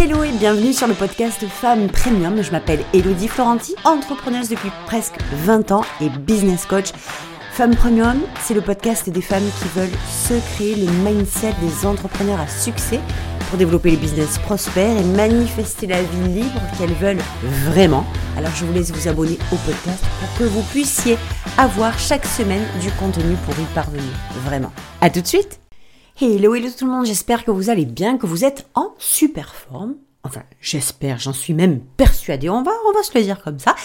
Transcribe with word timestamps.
Hello 0.00 0.22
et 0.22 0.30
bienvenue 0.30 0.72
sur 0.72 0.86
le 0.86 0.94
podcast 0.94 1.44
Femmes 1.48 1.88
Premium. 1.88 2.40
Je 2.40 2.52
m'appelle 2.52 2.84
Elodie 2.94 3.26
Florenti, 3.26 3.74
entrepreneuse 3.82 4.48
depuis 4.48 4.70
presque 4.86 5.16
20 5.44 5.72
ans 5.72 5.82
et 6.00 6.08
business 6.08 6.66
coach. 6.66 6.92
Femmes 7.50 7.74
Premium, 7.74 8.20
c'est 8.40 8.54
le 8.54 8.60
podcast 8.60 9.10
des 9.10 9.20
femmes 9.20 9.50
qui 9.58 9.66
veulent 9.76 9.98
se 10.08 10.34
créer 10.54 10.76
le 10.76 10.86
mindset 11.02 11.52
des 11.60 11.84
entrepreneurs 11.84 12.38
à 12.38 12.46
succès 12.46 13.00
pour 13.48 13.58
développer 13.58 13.90
les 13.90 13.96
business 13.96 14.38
prospères 14.38 14.96
et 14.96 15.02
manifester 15.02 15.88
la 15.88 16.00
vie 16.00 16.42
libre 16.42 16.60
qu'elles 16.78 16.94
veulent 16.94 17.24
vraiment. 17.64 18.06
Alors 18.36 18.54
je 18.54 18.64
vous 18.66 18.72
laisse 18.72 18.92
vous 18.92 19.08
abonner 19.08 19.36
au 19.50 19.56
podcast 19.56 20.04
pour 20.20 20.38
que 20.38 20.44
vous 20.44 20.62
puissiez 20.70 21.18
avoir 21.56 21.98
chaque 21.98 22.24
semaine 22.24 22.62
du 22.80 22.92
contenu 22.92 23.34
pour 23.44 23.54
y 23.58 23.66
parvenir. 23.74 24.12
Vraiment. 24.44 24.70
À 25.00 25.10
tout 25.10 25.22
de 25.22 25.26
suite 25.26 25.58
Hello, 26.20 26.52
hello 26.52 26.66
tout 26.76 26.84
le 26.84 26.90
monde, 26.90 27.06
j'espère 27.06 27.44
que 27.44 27.52
vous 27.52 27.70
allez 27.70 27.84
bien, 27.84 28.18
que 28.18 28.26
vous 28.26 28.44
êtes 28.44 28.66
en 28.74 28.92
super 28.98 29.54
forme. 29.54 29.94
Enfin, 30.24 30.42
j'espère, 30.60 31.20
j'en 31.20 31.32
suis 31.32 31.54
même 31.54 31.78
persuadée. 31.78 32.50
On 32.50 32.64
va, 32.64 32.72
on 32.88 32.92
va 32.92 33.04
se 33.04 33.16
le 33.16 33.22
dire 33.22 33.40
comme 33.40 33.60
ça. 33.60 33.76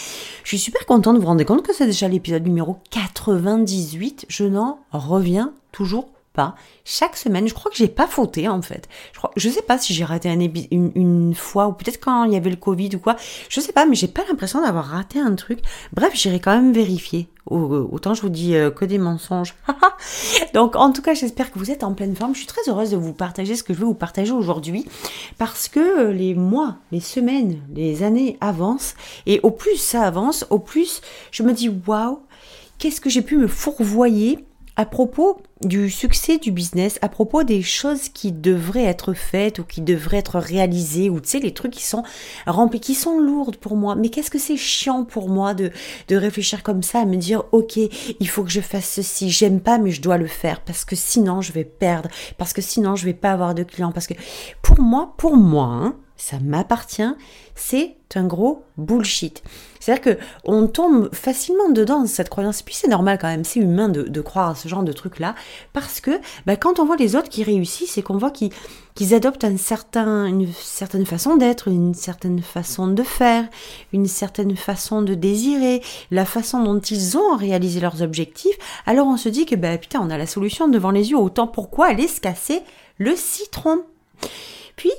Je 0.44 0.48
suis 0.48 0.58
super 0.58 0.84
contente, 0.88 1.18
vous 1.18 1.22
vous 1.22 1.28
rendez 1.28 1.46
compte 1.46 1.62
que 1.62 1.76
c'est 1.76 1.86
déjà 1.86 2.08
l'épisode 2.08 2.44
numéro 2.44 2.78
98. 2.90 4.26
Je 4.30 4.46
n'en 4.46 4.80
reviens 4.92 5.54
toujours 5.72 6.10
pas. 6.34 6.56
Chaque 6.84 7.16
semaine, 7.16 7.48
je 7.48 7.54
crois 7.54 7.72
que 7.72 7.78
j'ai 7.78 7.88
pas 7.88 8.08
fauté 8.08 8.48
en 8.48 8.62
fait. 8.62 8.90
Je 9.14 9.20
crois, 9.20 9.32
sais 9.38 9.62
pas 9.62 9.78
si 9.78 9.94
j'ai 9.94 10.04
raté 10.04 10.30
un 10.30 10.40
une, 10.40 11.34
fois 11.36 11.68
ou 11.68 11.74
peut-être 11.74 12.00
quand 12.00 12.26
il 12.26 12.34
y 12.34 12.36
avait 12.36 12.50
le 12.50 12.56
Covid 12.56 12.90
ou 12.96 13.00
quoi. 13.00 13.16
Je 13.50 13.62
sais 13.62 13.72
pas, 13.72 13.86
mais 13.86 13.96
j'ai 13.96 14.08
pas 14.08 14.24
l'impression 14.28 14.62
d'avoir 14.62 14.86
raté 14.86 15.20
un 15.20 15.36
truc. 15.36 15.60
Bref, 15.94 16.14
j'irai 16.16 16.40
quand 16.40 16.54
même 16.54 16.74
vérifier. 16.74 17.28
Autant 17.46 18.14
je 18.14 18.22
vous 18.22 18.30
dis 18.30 18.56
euh, 18.56 18.72
que 18.72 18.86
des 18.86 18.98
mensonges. 18.98 19.54
Donc 20.54 20.76
en 20.76 20.92
tout 20.92 21.02
cas, 21.02 21.14
j'espère 21.14 21.52
que 21.52 21.60
vous 21.60 21.72
êtes 21.72 21.84
en 21.84 21.94
pleine 21.94 22.16
forme. 22.16 22.34
Je 22.34 22.40
suis 22.40 22.48
très 22.48 22.62
heureuse 22.68 22.92
de 22.92 22.98
vous 22.98 23.14
partager 23.14 23.56
ce 23.56 23.64
que 23.64 23.74
je 23.74 23.80
vais 23.80 23.86
vous 23.86 23.94
partager 23.94 24.32
aujourd'hui 24.32 24.86
parce 25.38 25.68
que 25.68 25.80
euh, 25.80 26.14
les 26.14 26.34
mois, 26.34 26.78
les 26.92 27.02
semaines, 27.02 27.62
les 27.74 28.04
années 28.04 28.38
avancent 28.42 28.96
et 29.26 29.40
au 29.44 29.52
plus 29.52 29.78
ça 29.78 30.04
avance, 30.04 30.46
au 30.50 30.60
plus 30.60 31.02
je 31.32 31.44
me 31.44 31.54
dis 31.54 31.70
waouh, 31.86 32.20
qu'est-ce 32.80 33.02
que 33.02 33.10
j'ai 33.10 33.22
pu 33.22 33.38
me 33.38 33.48
fourvoyer 33.48 34.40
à 34.76 34.86
propos 34.86 35.40
du 35.64 35.90
succès 35.90 36.40
du 36.40 36.52
business, 36.52 36.98
à 37.02 37.10
propos 37.10 37.44
des 37.44 37.62
choses 37.62 38.10
qui 38.10 38.32
devraient 38.32 38.84
être 38.84 39.14
faites 39.14 39.60
ou 39.60 39.64
qui 39.64 39.82
devraient 39.82 40.18
être 40.18 40.40
réalisées, 40.40 41.10
ou 41.10 41.20
tu 41.20 41.30
sais, 41.30 41.40
les 41.40 41.54
trucs 41.54 41.74
qui 41.74 41.84
sont 41.84 42.04
remplis, 42.48 42.80
qui 42.80 42.96
sont 42.96 43.20
lourdes 43.20 43.58
pour 43.58 43.76
moi, 43.76 43.96
mais 43.96 44.10
qu'est-ce 44.10 44.32
que 44.32 44.40
c'est 44.40 44.58
chiant 44.58 45.06
pour 45.06 45.30
moi 45.30 45.54
de, 45.54 45.72
de 46.08 46.16
réfléchir 46.16 46.64
comme 46.64 46.84
ça, 46.84 47.02
à 47.02 47.06
me 47.06 47.18
dire, 47.18 47.44
ok, 47.52 47.78
il 48.20 48.28
faut 48.28 48.44
que 48.44 48.50
je 48.50 48.62
fasse 48.62 48.90
ceci, 48.90 49.30
j'aime 49.30 49.62
pas, 49.62 49.78
mais 49.78 49.92
je 49.92 50.02
dois 50.02 50.18
le 50.18 50.28
faire, 50.28 50.62
parce 50.62 50.86
que 50.86 50.96
sinon 50.96 51.42
je 51.42 51.54
vais 51.54 51.66
perdre, 51.66 52.10
parce 52.38 52.52
que 52.52 52.62
sinon 52.62 52.96
je 52.96 53.06
vais 53.06 53.14
pas 53.14 53.32
avoir 53.32 53.54
de 53.54 53.64
clients, 53.64 53.92
parce 53.92 54.08
que 54.08 54.16
pour 54.62 54.82
moi, 54.82 55.14
pour 55.18 55.38
moi, 55.38 55.66
hein, 55.66 55.96
ça 56.24 56.40
m'appartient, 56.40 57.14
c'est 57.54 57.98
un 58.16 58.24
gros 58.24 58.64
bullshit. 58.78 59.44
C'est-à-dire 59.82 60.16
que 60.16 60.24
on 60.46 60.68
tombe 60.68 61.14
facilement 61.14 61.68
dedans 61.68 62.06
cette 62.06 62.30
croyance. 62.30 62.62
Puis 62.62 62.76
c'est 62.76 62.88
normal 62.88 63.18
quand 63.20 63.28
même, 63.28 63.44
c'est 63.44 63.60
humain 63.60 63.90
de, 63.90 64.22
croire 64.22 64.52
à 64.52 64.56
ce 64.56 64.70
genre 64.70 64.84
de 64.84 64.94
truc-là, 64.94 65.36
parce 65.74 66.00
que 66.00 66.12
bah, 66.46 66.56
quand 66.56 66.80
on 66.80 66.86
voit 66.86 66.96
les 66.96 67.18
autres 67.18 67.28
qui 67.28 67.44
réussissent 67.44 67.98
et 67.98 68.04
qu'on 68.04 68.18
voit 68.18 68.32
qu'ils 68.32 69.14
adoptent 69.14 69.44
un 69.44 69.58
certain, 69.58 70.26
une 70.28 70.48
certaine 70.54 71.06
façon 71.06 71.36
d'être, 71.36 71.68
une 71.68 71.94
certaine 71.94 72.42
façon 72.42 72.88
de 72.88 73.04
faire, 73.04 73.46
une 73.92 74.08
certaine 74.08 74.56
façon 74.56 75.02
de 75.02 75.16
désirer, 75.16 75.82
la 76.10 76.24
façon 76.24 76.64
dont 76.64 76.80
ils 76.80 77.18
ont 77.18 77.36
réalisé 77.36 77.82
leurs 77.82 78.02
objectifs, 78.02 78.58
alors 78.86 79.08
on 79.08 79.18
se 79.18 79.28
dit 79.28 79.46
que 79.46 79.56
bah, 79.56 79.78
putain, 79.78 80.00
on 80.02 80.10
a 80.10 80.18
la 80.18 80.28
solution 80.28 80.70
devant 80.70 80.92
les 80.92 81.12
yeux, 81.12 81.18
autant 81.18 81.48
pourquoi 81.48 81.88
aller 81.88 82.08
se 82.08 82.22
casser 82.22 82.62
le 82.98 83.14
citron? 83.18 83.82
Puis, 84.78 84.92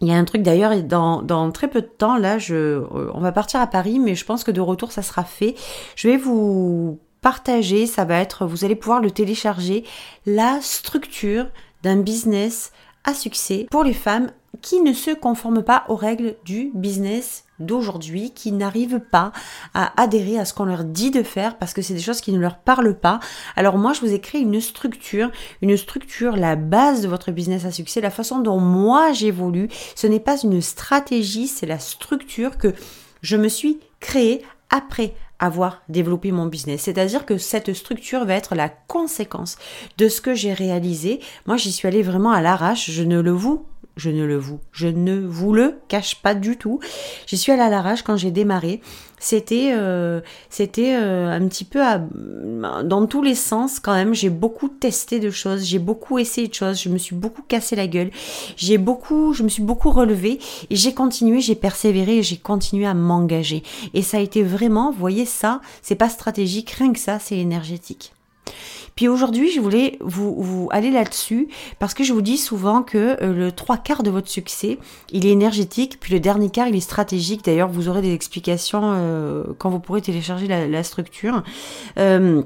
il 0.00 0.08
y 0.08 0.12
a 0.12 0.16
un 0.16 0.24
truc 0.24 0.42
d'ailleurs, 0.42 0.82
dans, 0.82 1.50
très 1.50 1.68
peu 1.68 1.80
de 1.80 1.86
temps, 1.86 2.16
là, 2.16 2.38
je, 2.38 2.54
euh, 2.54 3.10
on 3.14 3.20
va 3.20 3.32
partir 3.32 3.60
à 3.60 3.66
Paris, 3.66 3.98
mais 3.98 4.14
je 4.14 4.24
pense 4.24 4.44
que 4.44 4.50
de 4.50 4.60
retour, 4.60 4.92
ça 4.92 5.02
sera 5.02 5.24
fait. 5.24 5.54
Je 5.96 6.08
vais 6.08 6.16
vous 6.16 6.98
partager, 7.20 7.86
ça 7.86 8.04
va 8.04 8.20
être, 8.20 8.46
vous 8.46 8.64
allez 8.64 8.76
pouvoir 8.76 9.00
le 9.00 9.10
télécharger, 9.10 9.84
la 10.26 10.60
structure 10.60 11.48
d'un 11.82 11.96
business 11.96 12.72
à 13.04 13.14
succès 13.14 13.66
pour 13.70 13.84
les 13.84 13.92
femmes 13.92 14.30
qui 14.62 14.80
ne 14.80 14.92
se 14.92 15.10
conforment 15.10 15.62
pas 15.62 15.84
aux 15.88 15.96
règles 15.96 16.36
du 16.44 16.70
business 16.74 17.44
d'aujourd'hui, 17.60 18.32
qui 18.32 18.52
n'arrivent 18.52 19.00
pas 19.00 19.32
à 19.74 20.00
adhérer 20.00 20.38
à 20.38 20.44
ce 20.44 20.54
qu'on 20.54 20.64
leur 20.64 20.84
dit 20.84 21.10
de 21.10 21.22
faire 21.22 21.58
parce 21.58 21.72
que 21.72 21.82
c'est 21.82 21.94
des 21.94 22.00
choses 22.00 22.20
qui 22.20 22.32
ne 22.32 22.38
leur 22.38 22.58
parlent 22.58 22.98
pas. 22.98 23.20
Alors 23.56 23.78
moi, 23.78 23.92
je 23.92 24.00
vous 24.00 24.12
ai 24.12 24.20
créé 24.20 24.40
une 24.40 24.60
structure, 24.60 25.30
une 25.62 25.76
structure, 25.76 26.36
la 26.36 26.56
base 26.56 27.02
de 27.02 27.08
votre 27.08 27.32
business 27.32 27.64
à 27.64 27.72
succès, 27.72 28.00
la 28.00 28.10
façon 28.10 28.38
dont 28.38 28.60
moi 28.60 29.12
j'évolue. 29.12 29.68
Ce 29.94 30.06
n'est 30.06 30.20
pas 30.20 30.38
une 30.38 30.60
stratégie, 30.60 31.48
c'est 31.48 31.66
la 31.66 31.78
structure 31.78 32.58
que 32.58 32.74
je 33.22 33.36
me 33.36 33.48
suis 33.48 33.80
créée 34.00 34.42
après 34.70 35.14
avoir 35.38 35.82
développé 35.88 36.32
mon 36.32 36.46
business. 36.46 36.82
C'est-à-dire 36.82 37.24
que 37.24 37.38
cette 37.38 37.72
structure 37.72 38.24
va 38.24 38.34
être 38.34 38.54
la 38.54 38.68
conséquence 38.68 39.56
de 39.96 40.08
ce 40.08 40.20
que 40.20 40.34
j'ai 40.34 40.52
réalisé. 40.52 41.20
Moi, 41.46 41.56
j'y 41.56 41.72
suis 41.72 41.86
allée 41.86 42.02
vraiment 42.02 42.32
à 42.32 42.40
l'arrache, 42.40 42.90
je 42.90 43.02
ne 43.02 43.20
le 43.20 43.30
vous 43.30 43.64
je 43.98 44.10
ne 44.10 44.24
le 44.24 44.38
vous, 44.38 44.60
je 44.72 44.86
ne 44.86 45.18
vous 45.18 45.52
le 45.52 45.78
cache 45.88 46.22
pas 46.22 46.34
du 46.34 46.56
tout. 46.56 46.80
J'y 47.26 47.36
suis 47.36 47.52
allée 47.52 47.62
à 47.62 47.68
l'arrache 47.68 48.02
quand 48.02 48.16
j'ai 48.16 48.30
démarré. 48.30 48.80
C'était, 49.20 49.72
euh, 49.72 50.20
c'était 50.48 50.94
euh, 50.94 51.28
un 51.32 51.48
petit 51.48 51.64
peu 51.64 51.82
à, 51.82 51.98
dans 51.98 53.06
tous 53.06 53.20
les 53.22 53.34
sens 53.34 53.80
quand 53.80 53.92
même. 53.92 54.14
J'ai 54.14 54.30
beaucoup 54.30 54.68
testé 54.68 55.18
de 55.18 55.30
choses, 55.30 55.64
j'ai 55.64 55.80
beaucoup 55.80 56.20
essayé 56.20 56.46
de 56.46 56.54
choses, 56.54 56.80
je 56.80 56.88
me 56.88 56.98
suis 56.98 57.16
beaucoup 57.16 57.42
cassé 57.42 57.74
la 57.74 57.88
gueule, 57.88 58.12
j'ai 58.56 58.78
beaucoup, 58.78 59.32
je 59.32 59.42
me 59.42 59.48
suis 59.48 59.62
beaucoup 59.62 59.90
relevée 59.90 60.38
et 60.70 60.76
j'ai 60.76 60.94
continué, 60.94 61.40
j'ai 61.40 61.56
persévéré 61.56 62.18
et 62.18 62.22
j'ai 62.22 62.36
continué 62.36 62.86
à 62.86 62.94
m'engager. 62.94 63.64
Et 63.92 64.02
ça 64.02 64.18
a 64.18 64.20
été 64.20 64.44
vraiment, 64.44 64.92
vous 64.92 64.98
voyez 64.98 65.24
ça, 65.24 65.60
c'est 65.82 65.96
pas 65.96 66.08
stratégique, 66.08 66.70
rien 66.70 66.92
que 66.92 67.00
ça, 67.00 67.18
c'est 67.18 67.38
énergétique. 67.38 68.12
Puis 68.98 69.06
aujourd'hui, 69.06 69.52
je 69.52 69.60
voulais 69.60 69.96
vous, 70.00 70.68
aller 70.72 70.90
là-dessus 70.90 71.46
parce 71.78 71.94
que 71.94 72.02
je 72.02 72.12
vous 72.12 72.20
dis 72.20 72.36
souvent 72.36 72.82
que 72.82 73.16
euh, 73.22 73.32
le 73.32 73.52
trois 73.52 73.76
quarts 73.76 74.02
de 74.02 74.10
votre 74.10 74.26
succès, 74.26 74.76
il 75.12 75.24
est 75.24 75.30
énergétique, 75.30 75.98
puis 76.00 76.12
le 76.12 76.18
dernier 76.18 76.50
quart, 76.50 76.66
il 76.66 76.74
est 76.74 76.80
stratégique. 76.80 77.44
D'ailleurs, 77.44 77.68
vous 77.68 77.88
aurez 77.88 78.02
des 78.02 78.12
explications 78.12 78.80
euh, 78.82 79.44
quand 79.58 79.70
vous 79.70 79.78
pourrez 79.78 80.02
télécharger 80.02 80.48
la, 80.48 80.82
structure. 80.82 81.44
Euh, 81.96 82.42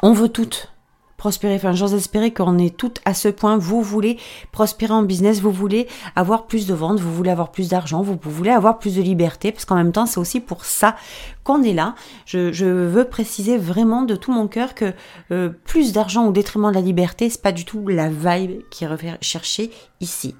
on 0.00 0.14
veut 0.14 0.30
toutes 0.30 0.72
prospérer. 1.16 1.54
Enfin, 1.54 1.72
j'ose 1.72 1.94
espérer 1.94 2.32
qu'on 2.32 2.58
est 2.58 2.76
toutes 2.76 3.00
à 3.04 3.14
ce 3.14 3.28
point. 3.28 3.56
Vous 3.56 3.82
voulez 3.82 4.18
prospérer 4.52 4.92
en 4.92 5.02
business, 5.02 5.40
vous 5.40 5.52
voulez 5.52 5.86
avoir 6.14 6.46
plus 6.46 6.66
de 6.66 6.74
ventes, 6.74 7.00
vous 7.00 7.12
voulez 7.12 7.30
avoir 7.30 7.50
plus 7.52 7.68
d'argent, 7.68 8.02
vous 8.02 8.18
voulez 8.22 8.50
avoir 8.50 8.78
plus 8.78 8.96
de 8.96 9.02
liberté, 9.02 9.52
parce 9.52 9.64
qu'en 9.64 9.76
même 9.76 9.92
temps, 9.92 10.06
c'est 10.06 10.20
aussi 10.20 10.40
pour 10.40 10.64
ça 10.64 10.96
qu'on 11.44 11.62
est 11.62 11.74
là. 11.74 11.94
Je, 12.24 12.66
veux 12.66 13.04
préciser 13.04 13.56
vraiment 13.56 14.02
de 14.02 14.16
tout 14.16 14.32
mon 14.32 14.48
cœur 14.48 14.74
que 14.74 14.92
euh, 15.30 15.50
plus 15.64 15.92
d'argent 15.92 16.26
au 16.26 16.32
détriment 16.32 16.70
de 16.70 16.74
la 16.74 16.80
liberté, 16.80 17.30
c'est 17.30 17.42
pas 17.42 17.52
du 17.52 17.64
tout 17.64 17.86
la 17.88 18.08
vibe 18.08 18.62
qui 18.70 18.84
est 18.84 18.88
recherchée 18.88 19.70
ici 20.00 20.34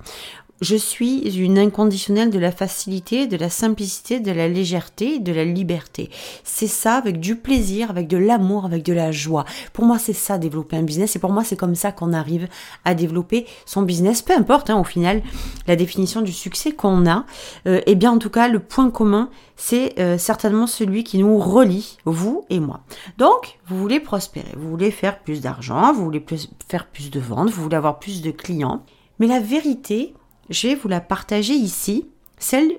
je 0.60 0.76
suis 0.76 1.20
une 1.38 1.58
inconditionnelle 1.58 2.30
de 2.30 2.38
la 2.38 2.52
facilité, 2.52 3.26
de 3.26 3.36
la 3.36 3.50
simplicité, 3.50 4.20
de 4.20 4.32
la 4.32 4.48
légèreté, 4.48 5.18
de 5.18 5.32
la 5.32 5.44
liberté. 5.44 6.10
C'est 6.44 6.66
ça 6.66 6.94
avec 6.94 7.20
du 7.20 7.36
plaisir, 7.36 7.90
avec 7.90 8.08
de 8.08 8.16
l'amour, 8.16 8.64
avec 8.64 8.82
de 8.82 8.92
la 8.92 9.12
joie. 9.12 9.44
Pour 9.72 9.84
moi, 9.84 9.98
c'est 9.98 10.12
ça 10.12 10.38
développer 10.38 10.76
un 10.76 10.82
business 10.82 11.16
et 11.16 11.18
pour 11.18 11.32
moi, 11.32 11.44
c'est 11.44 11.56
comme 11.56 11.74
ça 11.74 11.92
qu'on 11.92 12.12
arrive 12.12 12.48
à 12.84 12.94
développer 12.94 13.46
son 13.66 13.82
business. 13.82 14.22
Peu 14.22 14.32
importe, 14.34 14.70
hein, 14.70 14.78
au 14.78 14.84
final, 14.84 15.22
la 15.66 15.76
définition 15.76 16.22
du 16.22 16.32
succès 16.32 16.72
qu'on 16.72 17.06
a. 17.06 17.24
Euh, 17.66 17.80
eh 17.86 17.94
bien, 17.94 18.12
en 18.12 18.18
tout 18.18 18.30
cas, 18.30 18.48
le 18.48 18.60
point 18.60 18.90
commun, 18.90 19.30
c'est 19.56 19.98
euh, 19.98 20.18
certainement 20.18 20.66
celui 20.66 21.04
qui 21.04 21.18
nous 21.18 21.38
relie, 21.38 21.98
vous 22.04 22.44
et 22.50 22.60
moi. 22.60 22.80
Donc, 23.18 23.58
vous 23.66 23.78
voulez 23.78 24.00
prospérer, 24.00 24.52
vous 24.56 24.70
voulez 24.70 24.90
faire 24.90 25.20
plus 25.20 25.40
d'argent, 25.40 25.92
vous 25.92 26.04
voulez 26.04 26.24
faire 26.68 26.86
plus 26.86 27.10
de 27.10 27.20
ventes, 27.20 27.50
vous 27.50 27.62
voulez 27.62 27.76
avoir 27.76 27.98
plus 27.98 28.22
de 28.22 28.30
clients. 28.30 28.82
Mais 29.18 29.26
la 29.26 29.40
vérité, 29.40 30.14
je 30.50 30.68
vais 30.68 30.74
vous 30.74 30.88
la 30.88 31.00
partager 31.00 31.54
ici. 31.54 32.06
Celle 32.38 32.78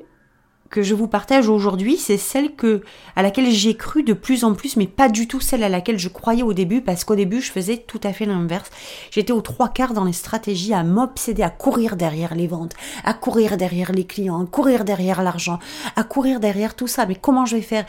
que 0.70 0.84
je 0.84 0.94
vous 0.94 1.08
partage 1.08 1.48
aujourd'hui, 1.48 1.96
c'est 1.96 2.18
celle 2.18 2.54
que, 2.54 2.82
à 3.16 3.24
laquelle 3.24 3.50
j'ai 3.52 3.76
cru 3.76 4.04
de 4.04 4.14
plus 4.14 4.44
en 4.44 4.54
plus, 4.54 4.76
mais 4.76 4.88
pas 4.88 5.08
du 5.08 5.28
tout 5.28 5.40
celle 5.40 5.64
à 5.64 5.70
laquelle 5.70 5.98
je 5.98 6.10
croyais 6.10 6.44
au 6.44 6.54
début, 6.54 6.82
parce 6.82 7.06
qu'au 7.06 7.16
début, 7.16 7.42
je 7.42 7.52
faisais 7.52 7.78
tout 7.78 8.02
à 8.04 8.12
fait 8.12 8.26
l'inverse. 8.26 8.70
J'étais 9.10 9.32
aux 9.32 9.42
trois 9.42 9.70
quarts 9.70 9.94
dans 9.94 10.04
les 10.04 10.14
stratégies 10.14 10.74
à 10.74 10.84
m'obséder, 10.84 11.42
à 11.42 11.50
courir 11.50 11.96
derrière 11.96 12.36
les 12.36 12.48
ventes, 12.48 12.74
à 13.06 13.14
courir 13.14 13.56
derrière 13.56 13.94
les 13.94 14.06
clients, 14.06 14.44
à 14.44 14.46
courir 14.46 14.84
derrière 14.84 15.24
l'argent, 15.24 15.60
à 15.96 16.04
courir 16.04 16.40
derrière 16.42 16.76
tout 16.76 16.88
ça. 16.88 17.06
Mais 17.06 17.16
comment 17.16 17.46
je 17.46 17.56
vais 17.56 17.62
faire? 17.62 17.86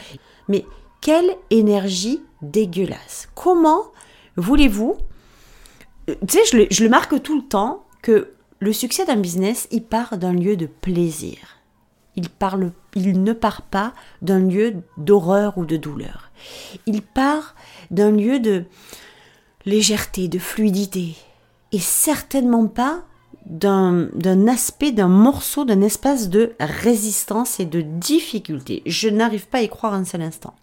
Mais 0.49 0.65
quelle 1.01 1.37
énergie 1.51 2.23
dégueulasse 2.43 3.29
Comment 3.35 3.83
voulez-vous? 4.37 4.97
Euh, 6.09 6.15
Tu 6.27 6.39
sais, 6.39 6.45
je 6.53 6.57
le, 6.57 6.67
je 6.71 6.85
le 6.85 6.91
marque 6.91 7.21
tout 7.23 7.37
le 7.37 7.47
temps 7.47 7.85
que 8.03 8.35
le 8.61 8.73
succès 8.73 9.05
d'un 9.05 9.17
business, 9.17 9.69
il 9.71 9.85
part 9.85 10.19
d'un 10.19 10.33
lieu 10.33 10.57
de 10.57 10.67
plaisir. 10.67 11.59
Il, 12.17 13.23
ne 13.23 13.33
part 13.33 13.63
pas 13.63 13.93
d'un 14.23 14.41
lieu 14.41 14.83
d'horreur 14.97 15.57
ou 15.57 15.65
de 15.65 15.77
douleur. 15.77 16.33
Il 16.87 17.03
part 17.03 17.55
d'un 17.93 18.11
lieu 18.11 18.41
de 18.41 18.65
légèreté, 19.65 20.27
de 20.27 20.41
fluidité. 20.41 21.15
Et 21.71 21.79
certainement 21.79 22.67
pas 22.67 23.05
d'un 23.47 24.49
aspect, 24.49 24.91
d'un 24.91 25.09
morceau, 25.09 25.65
d'un 25.65 25.81
espace 25.81 26.29
de 26.29 26.55
résistance 26.59 27.61
et 27.61 27.67
de 27.67 27.83
difficulté. 27.83 28.83
Je 28.85 29.09
n'arrive 29.09 29.47
pas 29.47 29.59
à 29.59 29.63
y 29.63 29.69
croire 29.69 29.95
un 29.95 30.05
seul 30.05 30.23
instant. 30.23 30.55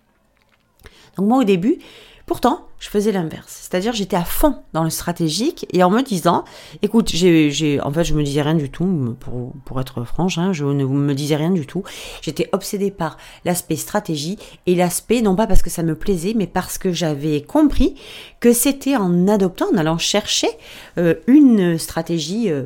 Donc 1.16 1.28
moi 1.28 1.38
au 1.38 1.44
début, 1.46 1.80
Pourtant, 2.26 2.66
je 2.80 2.90
faisais 2.90 3.12
l'inverse. 3.12 3.68
C'est-à-dire, 3.70 3.94
j'étais 3.94 4.16
à 4.16 4.24
fond 4.24 4.56
dans 4.74 4.84
le 4.84 4.90
stratégique 4.90 5.68
et 5.72 5.84
en 5.84 5.92
me 5.92 6.02
disant, 6.02 6.44
écoute, 6.82 7.10
j'ai, 7.10 7.80
en 7.82 7.92
fait, 7.92 8.04
je 8.04 8.16
me 8.16 8.24
disais 8.24 8.42
rien 8.42 8.56
du 8.56 8.72
tout, 8.72 9.16
pour, 9.20 9.54
pour 9.64 9.80
être 9.80 10.04
franche, 10.06 10.40
hein, 10.40 10.52
je 10.52 10.66
ne 10.66 10.86
me 10.86 11.14
disais 11.14 11.36
rien 11.36 11.52
du 11.52 11.68
tout. 11.68 11.84
J'étais 12.24 12.50
obsédée 12.52 12.90
par 12.90 13.18
l'aspect 13.44 13.76
stratégie 13.76 14.40
et 14.66 14.74
l'aspect, 14.74 15.22
non 15.22 15.36
pas 15.36 15.46
parce 15.46 15.62
que 15.62 15.70
ça 15.70 15.84
me 15.84 15.96
plaisait, 15.96 16.34
mais 16.36 16.48
parce 16.48 16.80
que 16.80 16.92
j'avais 16.92 17.44
compris 17.44 17.96
que 18.40 18.54
c'était 18.54 18.96
en 18.96 19.28
adoptant, 19.28 19.68
en 19.72 19.78
allant 19.78 20.00
chercher 20.00 20.50
euh, 20.98 21.14
une 21.28 21.78
stratégie 21.78 22.50
euh, 22.50 22.64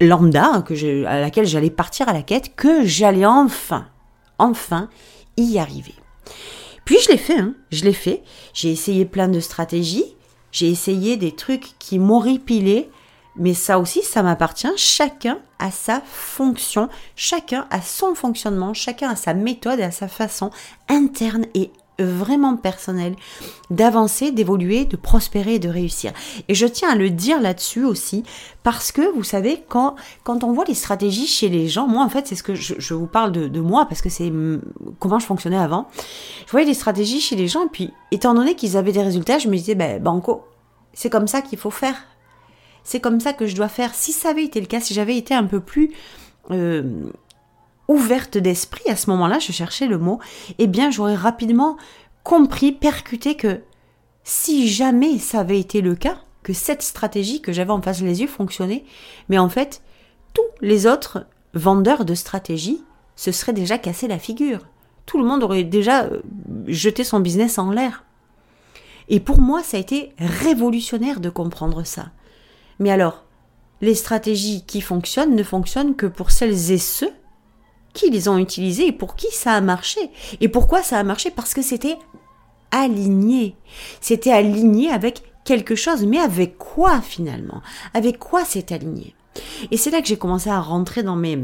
lambda 0.00 0.64
je, 0.70 1.04
à 1.04 1.18
laquelle 1.18 1.46
j'allais 1.46 1.70
partir 1.70 2.08
à 2.08 2.12
la 2.12 2.22
quête, 2.22 2.54
que 2.54 2.84
j'allais 2.84 3.26
enfin, 3.26 3.86
enfin 4.38 4.88
y 5.36 5.58
arriver. 5.58 5.94
Puis 6.84 6.98
je 7.04 7.10
l'ai 7.10 7.18
fait, 7.18 7.38
hein, 7.38 7.54
je 7.70 7.84
l'ai 7.84 7.92
fait. 7.92 8.22
J'ai 8.54 8.70
essayé 8.70 9.04
plein 9.04 9.28
de 9.28 9.40
stratégies, 9.40 10.16
j'ai 10.50 10.68
essayé 10.68 11.16
des 11.16 11.32
trucs 11.32 11.78
qui 11.78 11.98
m'horripilaient, 11.98 12.90
mais 13.36 13.54
ça 13.54 13.78
aussi, 13.78 14.02
ça 14.02 14.22
m'appartient. 14.22 14.68
Chacun 14.76 15.38
a 15.58 15.70
sa 15.70 16.02
fonction, 16.04 16.88
chacun 17.16 17.66
a 17.70 17.80
son 17.80 18.14
fonctionnement, 18.14 18.74
chacun 18.74 19.10
a 19.10 19.16
sa 19.16 19.32
méthode 19.32 19.80
et 19.80 19.90
sa 19.90 20.08
façon 20.08 20.50
interne 20.88 21.46
et 21.54 21.70
vraiment 22.04 22.56
personnel 22.56 23.16
d'avancer, 23.70 24.30
d'évoluer, 24.30 24.84
de 24.84 24.96
prospérer 24.96 25.54
et 25.54 25.58
de 25.58 25.68
réussir. 25.68 26.12
Et 26.48 26.54
je 26.54 26.66
tiens 26.66 26.90
à 26.90 26.94
le 26.94 27.10
dire 27.10 27.40
là-dessus 27.40 27.84
aussi, 27.84 28.22
parce 28.62 28.92
que 28.92 29.12
vous 29.14 29.24
savez, 29.24 29.64
quand, 29.68 29.96
quand 30.24 30.44
on 30.44 30.52
voit 30.52 30.64
les 30.66 30.74
stratégies 30.74 31.26
chez 31.26 31.48
les 31.48 31.68
gens, 31.68 31.86
moi 31.86 32.04
en 32.04 32.08
fait 32.08 32.26
c'est 32.26 32.34
ce 32.34 32.42
que 32.42 32.54
je, 32.54 32.94
vous 32.94 33.06
parle 33.06 33.32
de, 33.32 33.60
moi, 33.60 33.86
parce 33.86 34.02
que 34.02 34.08
c'est 34.08 34.32
comment 34.98 35.18
je 35.18 35.26
fonctionnais 35.26 35.58
avant, 35.58 35.88
je 36.46 36.50
voyais 36.50 36.66
les 36.66 36.74
stratégies 36.74 37.20
chez 37.20 37.36
les 37.36 37.48
gens, 37.48 37.64
et 37.64 37.70
puis 37.70 37.92
étant 38.10 38.34
donné 38.34 38.54
qu'ils 38.54 38.76
avaient 38.76 38.92
des 38.92 39.02
résultats, 39.02 39.38
je 39.38 39.48
me 39.48 39.56
disais, 39.56 39.74
ben 39.74 40.02
banco, 40.02 40.44
c'est 40.92 41.10
comme 41.10 41.26
ça 41.26 41.42
qu'il 41.42 41.58
faut 41.58 41.70
faire. 41.70 41.96
C'est 42.84 43.00
comme 43.00 43.20
ça 43.20 43.32
que 43.32 43.46
je 43.46 43.54
dois 43.54 43.68
faire. 43.68 43.94
Si 43.94 44.12
ça 44.12 44.30
avait 44.30 44.44
été 44.44 44.60
le 44.60 44.66
cas, 44.66 44.80
si 44.80 44.92
j'avais 44.92 45.16
été 45.16 45.34
un 45.34 45.44
peu 45.44 45.60
plus 45.60 45.92
euh, 46.50 46.82
ouverte 47.88 48.38
d'esprit 48.38 48.88
à 48.88 48.96
ce 48.96 49.10
moment-là, 49.10 49.38
je 49.38 49.52
cherchais 49.52 49.86
le 49.86 49.98
mot, 49.98 50.20
eh 50.58 50.66
bien 50.66 50.90
j'aurais 50.90 51.14
rapidement 51.14 51.76
compris, 52.22 52.72
percuté 52.72 53.36
que 53.36 53.60
si 54.24 54.68
jamais 54.68 55.18
ça 55.18 55.40
avait 55.40 55.58
été 55.58 55.80
le 55.80 55.94
cas, 55.94 56.18
que 56.42 56.52
cette 56.52 56.82
stratégie 56.82 57.40
que 57.40 57.52
j'avais 57.52 57.70
en 57.70 57.82
face 57.82 58.02
des 58.02 58.20
yeux 58.20 58.28
fonctionnait, 58.28 58.84
mais 59.28 59.38
en 59.38 59.48
fait, 59.48 59.82
tous 60.34 60.42
les 60.60 60.86
autres 60.86 61.26
vendeurs 61.54 62.04
de 62.04 62.14
stratégie 62.14 62.82
se 63.16 63.32
seraient 63.32 63.52
déjà 63.52 63.78
cassé 63.78 64.08
la 64.08 64.18
figure. 64.18 64.60
Tout 65.06 65.18
le 65.18 65.24
monde 65.24 65.42
aurait 65.42 65.64
déjà 65.64 66.04
euh, 66.04 66.22
jeté 66.66 67.04
son 67.04 67.20
business 67.20 67.58
en 67.58 67.70
l'air. 67.70 68.04
Et 69.08 69.20
pour 69.20 69.40
moi, 69.40 69.62
ça 69.62 69.76
a 69.76 69.80
été 69.80 70.12
révolutionnaire 70.18 71.20
de 71.20 71.28
comprendre 71.28 71.84
ça. 71.84 72.10
Mais 72.78 72.90
alors, 72.90 73.24
les 73.80 73.94
stratégies 73.94 74.64
qui 74.64 74.80
fonctionnent 74.80 75.34
ne 75.34 75.42
fonctionnent 75.42 75.96
que 75.96 76.06
pour 76.06 76.30
celles 76.30 76.70
et 76.70 76.78
ceux 76.78 77.12
qui 77.92 78.10
les 78.10 78.28
ont 78.28 78.38
utilisés 78.38 78.88
et 78.88 78.92
pour 78.92 79.16
qui 79.16 79.30
ça 79.32 79.52
a 79.52 79.60
marché. 79.60 80.10
Et 80.40 80.48
pourquoi 80.48 80.82
ça 80.82 80.98
a 80.98 81.02
marché? 81.02 81.30
Parce 81.30 81.54
que 81.54 81.62
c'était 81.62 81.98
aligné. 82.70 83.54
C'était 84.00 84.32
aligné 84.32 84.90
avec 84.90 85.22
quelque 85.44 85.74
chose. 85.74 86.04
Mais 86.04 86.18
avec 86.18 86.58
quoi 86.58 87.00
finalement? 87.00 87.62
Avec 87.94 88.18
quoi 88.18 88.44
c'est 88.44 88.72
aligné? 88.72 89.14
Et 89.70 89.76
c'est 89.76 89.90
là 89.90 90.00
que 90.00 90.06
j'ai 90.08 90.18
commencé 90.18 90.50
à 90.50 90.60
rentrer 90.60 91.02
dans 91.02 91.16
mes 91.16 91.38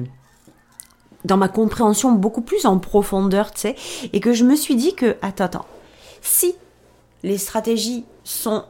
dans 1.25 1.37
ma 1.37 1.49
compréhension 1.49 2.12
beaucoup 2.12 2.43
plus 2.43 2.65
en 2.65 2.79
profondeur, 2.79 3.53
tu 3.53 3.61
sais, 3.61 3.77
et 4.12 4.21
que 4.21 4.33
je 4.33 4.44
me 4.44 4.55
suis 4.55 4.77
dit 4.77 4.94
que, 4.94 5.17
attends, 5.21 5.44
attends, 5.44 5.67
si 6.23 6.55
les 7.25 7.39
stratégies 7.39 8.05
sont 8.23 8.65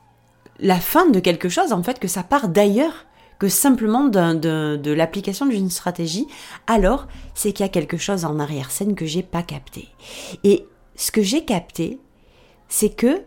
la 0.58 0.80
fin 0.80 1.06
de 1.06 1.20
quelque 1.20 1.50
chose, 1.50 1.72
en 1.72 1.82
fait, 1.82 1.98
que 1.98 2.08
ça 2.08 2.22
part 2.22 2.48
d'ailleurs, 2.48 3.04
que 3.38 3.48
simplement 3.48 4.04
de, 4.04 4.92
l'application 4.92 5.46
d'une 5.46 5.70
stratégie, 5.70 6.26
alors 6.66 7.06
c'est 7.34 7.52
qu'il 7.52 7.64
y 7.64 7.68
a 7.68 7.72
quelque 7.72 7.96
chose 7.96 8.24
en 8.24 8.38
arrière-scène 8.38 8.94
que 8.94 9.06
j'ai 9.06 9.22
pas 9.22 9.42
capté. 9.42 9.88
Et 10.44 10.66
ce 10.96 11.10
que 11.10 11.22
j'ai 11.22 11.44
capté, 11.44 12.00
c'est 12.68 12.90
que 12.90 13.22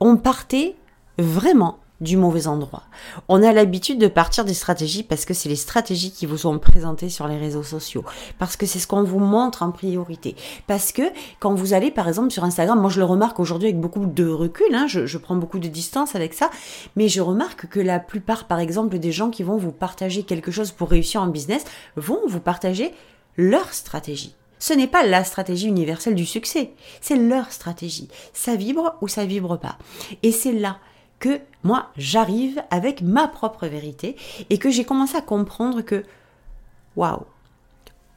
on 0.00 0.16
partait 0.16 0.76
vraiment 1.18 1.78
du 2.00 2.16
mauvais 2.16 2.46
endroit. 2.46 2.82
On 3.28 3.42
a 3.42 3.52
l'habitude 3.52 3.98
de 3.98 4.08
partir 4.08 4.44
des 4.44 4.54
stratégies 4.54 5.02
parce 5.02 5.24
que 5.24 5.34
c'est 5.34 5.48
les 5.48 5.56
stratégies 5.56 6.10
qui 6.10 6.26
vous 6.26 6.38
sont 6.38 6.58
présentées 6.58 7.08
sur 7.08 7.26
les 7.26 7.38
réseaux 7.38 7.62
sociaux, 7.62 8.04
parce 8.38 8.56
que 8.56 8.66
c'est 8.66 8.78
ce 8.78 8.86
qu'on 8.86 9.02
vous 9.02 9.18
montre 9.18 9.62
en 9.62 9.70
priorité, 9.70 10.36
parce 10.66 10.92
que 10.92 11.02
quand 11.40 11.54
vous 11.54 11.72
allez 11.72 11.90
par 11.90 12.08
exemple 12.08 12.30
sur 12.30 12.44
Instagram, 12.44 12.80
moi 12.80 12.90
je 12.90 12.98
le 12.98 13.04
remarque 13.04 13.40
aujourd'hui 13.40 13.68
avec 13.68 13.80
beaucoup 13.80 14.06
de 14.06 14.28
recul, 14.28 14.74
hein, 14.74 14.86
je, 14.86 15.06
je 15.06 15.18
prends 15.18 15.36
beaucoup 15.36 15.58
de 15.58 15.68
distance 15.68 16.14
avec 16.14 16.34
ça, 16.34 16.50
mais 16.96 17.08
je 17.08 17.20
remarque 17.20 17.66
que 17.68 17.80
la 17.80 17.98
plupart 17.98 18.46
par 18.46 18.58
exemple 18.58 18.98
des 18.98 19.12
gens 19.12 19.30
qui 19.30 19.42
vont 19.42 19.56
vous 19.56 19.72
partager 19.72 20.22
quelque 20.22 20.50
chose 20.50 20.72
pour 20.72 20.90
réussir 20.90 21.22
en 21.22 21.28
business 21.28 21.64
vont 21.96 22.20
vous 22.26 22.40
partager 22.40 22.92
leur 23.36 23.72
stratégie. 23.72 24.34
Ce 24.58 24.72
n'est 24.72 24.86
pas 24.86 25.04
la 25.04 25.22
stratégie 25.22 25.68
universelle 25.68 26.14
du 26.14 26.24
succès, 26.24 26.72
c'est 27.00 27.16
leur 27.16 27.52
stratégie. 27.52 28.08
Ça 28.32 28.56
vibre 28.56 28.96
ou 29.02 29.08
ça 29.08 29.26
vibre 29.26 29.58
pas. 29.58 29.76
Et 30.22 30.32
c'est 30.32 30.52
là 30.52 30.78
que 31.18 31.40
moi 31.62 31.90
j'arrive 31.96 32.62
avec 32.70 33.02
ma 33.02 33.28
propre 33.28 33.66
vérité 33.66 34.16
et 34.50 34.58
que 34.58 34.70
j'ai 34.70 34.84
commencé 34.84 35.16
à 35.16 35.22
comprendre 35.22 35.82
que 35.82 36.04
waouh, 36.94 37.24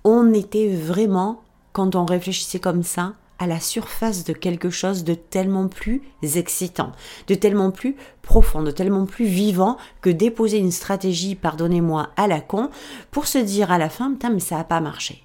on 0.03 0.33
était 0.33 0.69
vraiment 0.69 1.41
quand 1.73 1.95
on 1.95 2.05
réfléchissait 2.05 2.59
comme 2.59 2.83
ça 2.83 3.13
à 3.39 3.47
la 3.47 3.59
surface 3.61 4.25
de 4.25 4.33
quelque 4.33 4.69
chose 4.69 5.05
de 5.05 5.13
tellement 5.13 5.69
plus 5.69 6.03
excitant, 6.21 6.91
de 7.27 7.35
tellement 7.35 7.71
plus 7.71 7.95
profond, 8.21 8.61
de 8.61 8.71
tellement 8.71 9.05
plus 9.05 9.25
vivant 9.25 9.77
que 10.01 10.09
déposer 10.09 10.57
une 10.57 10.71
stratégie, 10.71 11.35
pardonnez-moi, 11.35 12.09
à 12.17 12.27
la 12.27 12.41
con 12.41 12.69
pour 13.11 13.27
se 13.27 13.37
dire 13.37 13.71
à 13.71 13.77
la 13.77 13.89
fin, 13.89 14.11
putain, 14.11 14.29
mais 14.29 14.41
ça 14.41 14.57
n'a 14.57 14.65
pas 14.65 14.81
marché. 14.81 15.23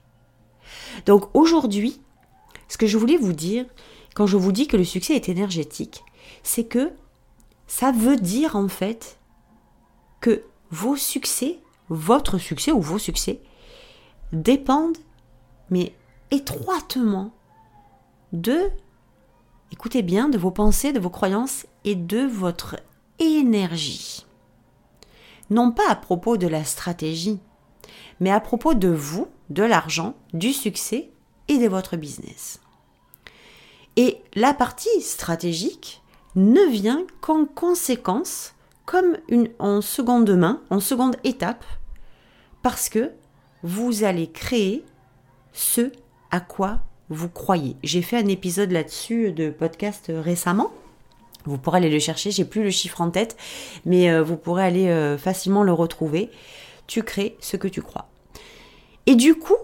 Donc 1.06 1.24
aujourd'hui, 1.34 2.00
ce 2.68 2.78
que 2.78 2.86
je 2.86 2.98
voulais 2.98 3.16
vous 3.16 3.32
dire, 3.32 3.66
quand 4.14 4.26
je 4.26 4.36
vous 4.36 4.52
dis 4.52 4.68
que 4.68 4.76
le 4.76 4.84
succès 4.84 5.16
est 5.16 5.28
énergétique, 5.28 6.04
c'est 6.44 6.64
que 6.64 6.92
ça 7.66 7.92
veut 7.92 8.16
dire 8.16 8.56
en 8.56 8.68
fait 8.68 9.18
que 10.20 10.44
vos 10.70 10.96
succès, 10.96 11.58
votre 11.88 12.38
succès 12.38 12.72
ou 12.72 12.80
vos 12.80 12.98
succès, 12.98 13.40
dépendent, 14.32 14.98
mais 15.70 15.94
étroitement, 16.30 17.32
de, 18.32 18.70
écoutez 19.72 20.02
bien, 20.02 20.28
de 20.28 20.38
vos 20.38 20.50
pensées, 20.50 20.92
de 20.92 21.00
vos 21.00 21.10
croyances 21.10 21.66
et 21.84 21.94
de 21.94 22.26
votre 22.26 22.76
énergie. 23.18 24.26
Non 25.50 25.70
pas 25.70 25.88
à 25.88 25.94
propos 25.94 26.36
de 26.36 26.48
la 26.48 26.64
stratégie, 26.64 27.38
mais 28.20 28.30
à 28.30 28.40
propos 28.40 28.74
de 28.74 28.88
vous, 28.88 29.28
de 29.50 29.62
l'argent, 29.62 30.14
du 30.32 30.52
succès 30.52 31.10
et 31.48 31.58
de 31.58 31.68
votre 31.68 31.96
business. 31.96 32.60
Et 33.96 34.20
la 34.34 34.54
partie 34.54 35.00
stratégique, 35.00 36.02
ne 36.36 36.68
vient 36.70 37.06
qu'en 37.20 37.44
conséquence, 37.44 38.54
comme 38.86 39.16
une, 39.28 39.48
en 39.58 39.80
seconde 39.80 40.30
main, 40.30 40.60
en 40.70 40.80
seconde 40.80 41.16
étape, 41.24 41.64
parce 42.62 42.88
que 42.88 43.10
vous 43.62 44.04
allez 44.04 44.28
créer 44.28 44.84
ce 45.52 45.92
à 46.30 46.40
quoi 46.40 46.80
vous 47.10 47.28
croyez. 47.28 47.76
J'ai 47.82 48.02
fait 48.02 48.16
un 48.16 48.26
épisode 48.26 48.72
là-dessus 48.72 49.32
de 49.32 49.50
podcast 49.50 50.10
récemment. 50.14 50.72
Vous 51.44 51.58
pourrez 51.58 51.78
aller 51.78 51.90
le 51.90 51.98
chercher, 51.98 52.30
j'ai 52.30 52.44
plus 52.44 52.62
le 52.62 52.70
chiffre 52.70 53.00
en 53.00 53.10
tête, 53.10 53.36
mais 53.84 54.10
euh, 54.10 54.22
vous 54.22 54.36
pourrez 54.36 54.64
aller 54.64 54.88
euh, 54.88 55.18
facilement 55.18 55.62
le 55.62 55.72
retrouver. 55.72 56.30
Tu 56.86 57.02
crées 57.02 57.36
ce 57.40 57.56
que 57.56 57.68
tu 57.68 57.82
crois. 57.82 58.08
Et 59.06 59.14
du 59.14 59.34
coup, 59.34 59.56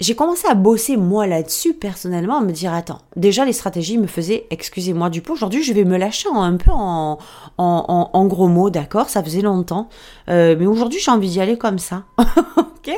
j'ai 0.00 0.14
commencé 0.14 0.46
à 0.46 0.54
bosser 0.54 0.96
moi 0.96 1.26
là-dessus 1.26 1.74
personnellement, 1.74 2.38
à 2.38 2.40
me 2.40 2.52
dire 2.52 2.72
attends, 2.72 3.00
déjà 3.16 3.44
les 3.44 3.52
stratégies 3.52 3.98
me 3.98 4.06
faisaient, 4.06 4.46
excusez-moi 4.50 5.10
du 5.10 5.22
peu, 5.22 5.32
aujourd'hui 5.32 5.62
je 5.62 5.72
vais 5.72 5.84
me 5.84 5.96
lâcher 5.96 6.28
un 6.32 6.56
peu 6.56 6.70
en, 6.70 7.18
en, 7.58 8.10
en, 8.12 8.26
gros 8.26 8.48
mots, 8.48 8.70
d'accord, 8.70 9.08
ça 9.08 9.22
faisait 9.22 9.42
longtemps, 9.42 9.88
euh, 10.28 10.56
mais 10.58 10.66
aujourd'hui 10.66 11.00
j'ai 11.00 11.10
envie 11.10 11.30
d'y 11.30 11.40
aller 11.40 11.58
comme 11.58 11.78
ça, 11.78 12.04
ok? 12.18 12.90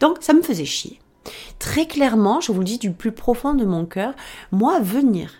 Donc 0.00 0.18
ça 0.20 0.34
me 0.34 0.42
faisait 0.42 0.64
chier. 0.64 1.00
Très 1.58 1.86
clairement, 1.86 2.40
je 2.40 2.52
vous 2.52 2.58
le 2.58 2.64
dis 2.64 2.78
du 2.78 2.90
plus 2.90 3.12
profond 3.12 3.54
de 3.54 3.64
mon 3.64 3.86
cœur, 3.86 4.12
moi 4.50 4.80
venir 4.80 5.30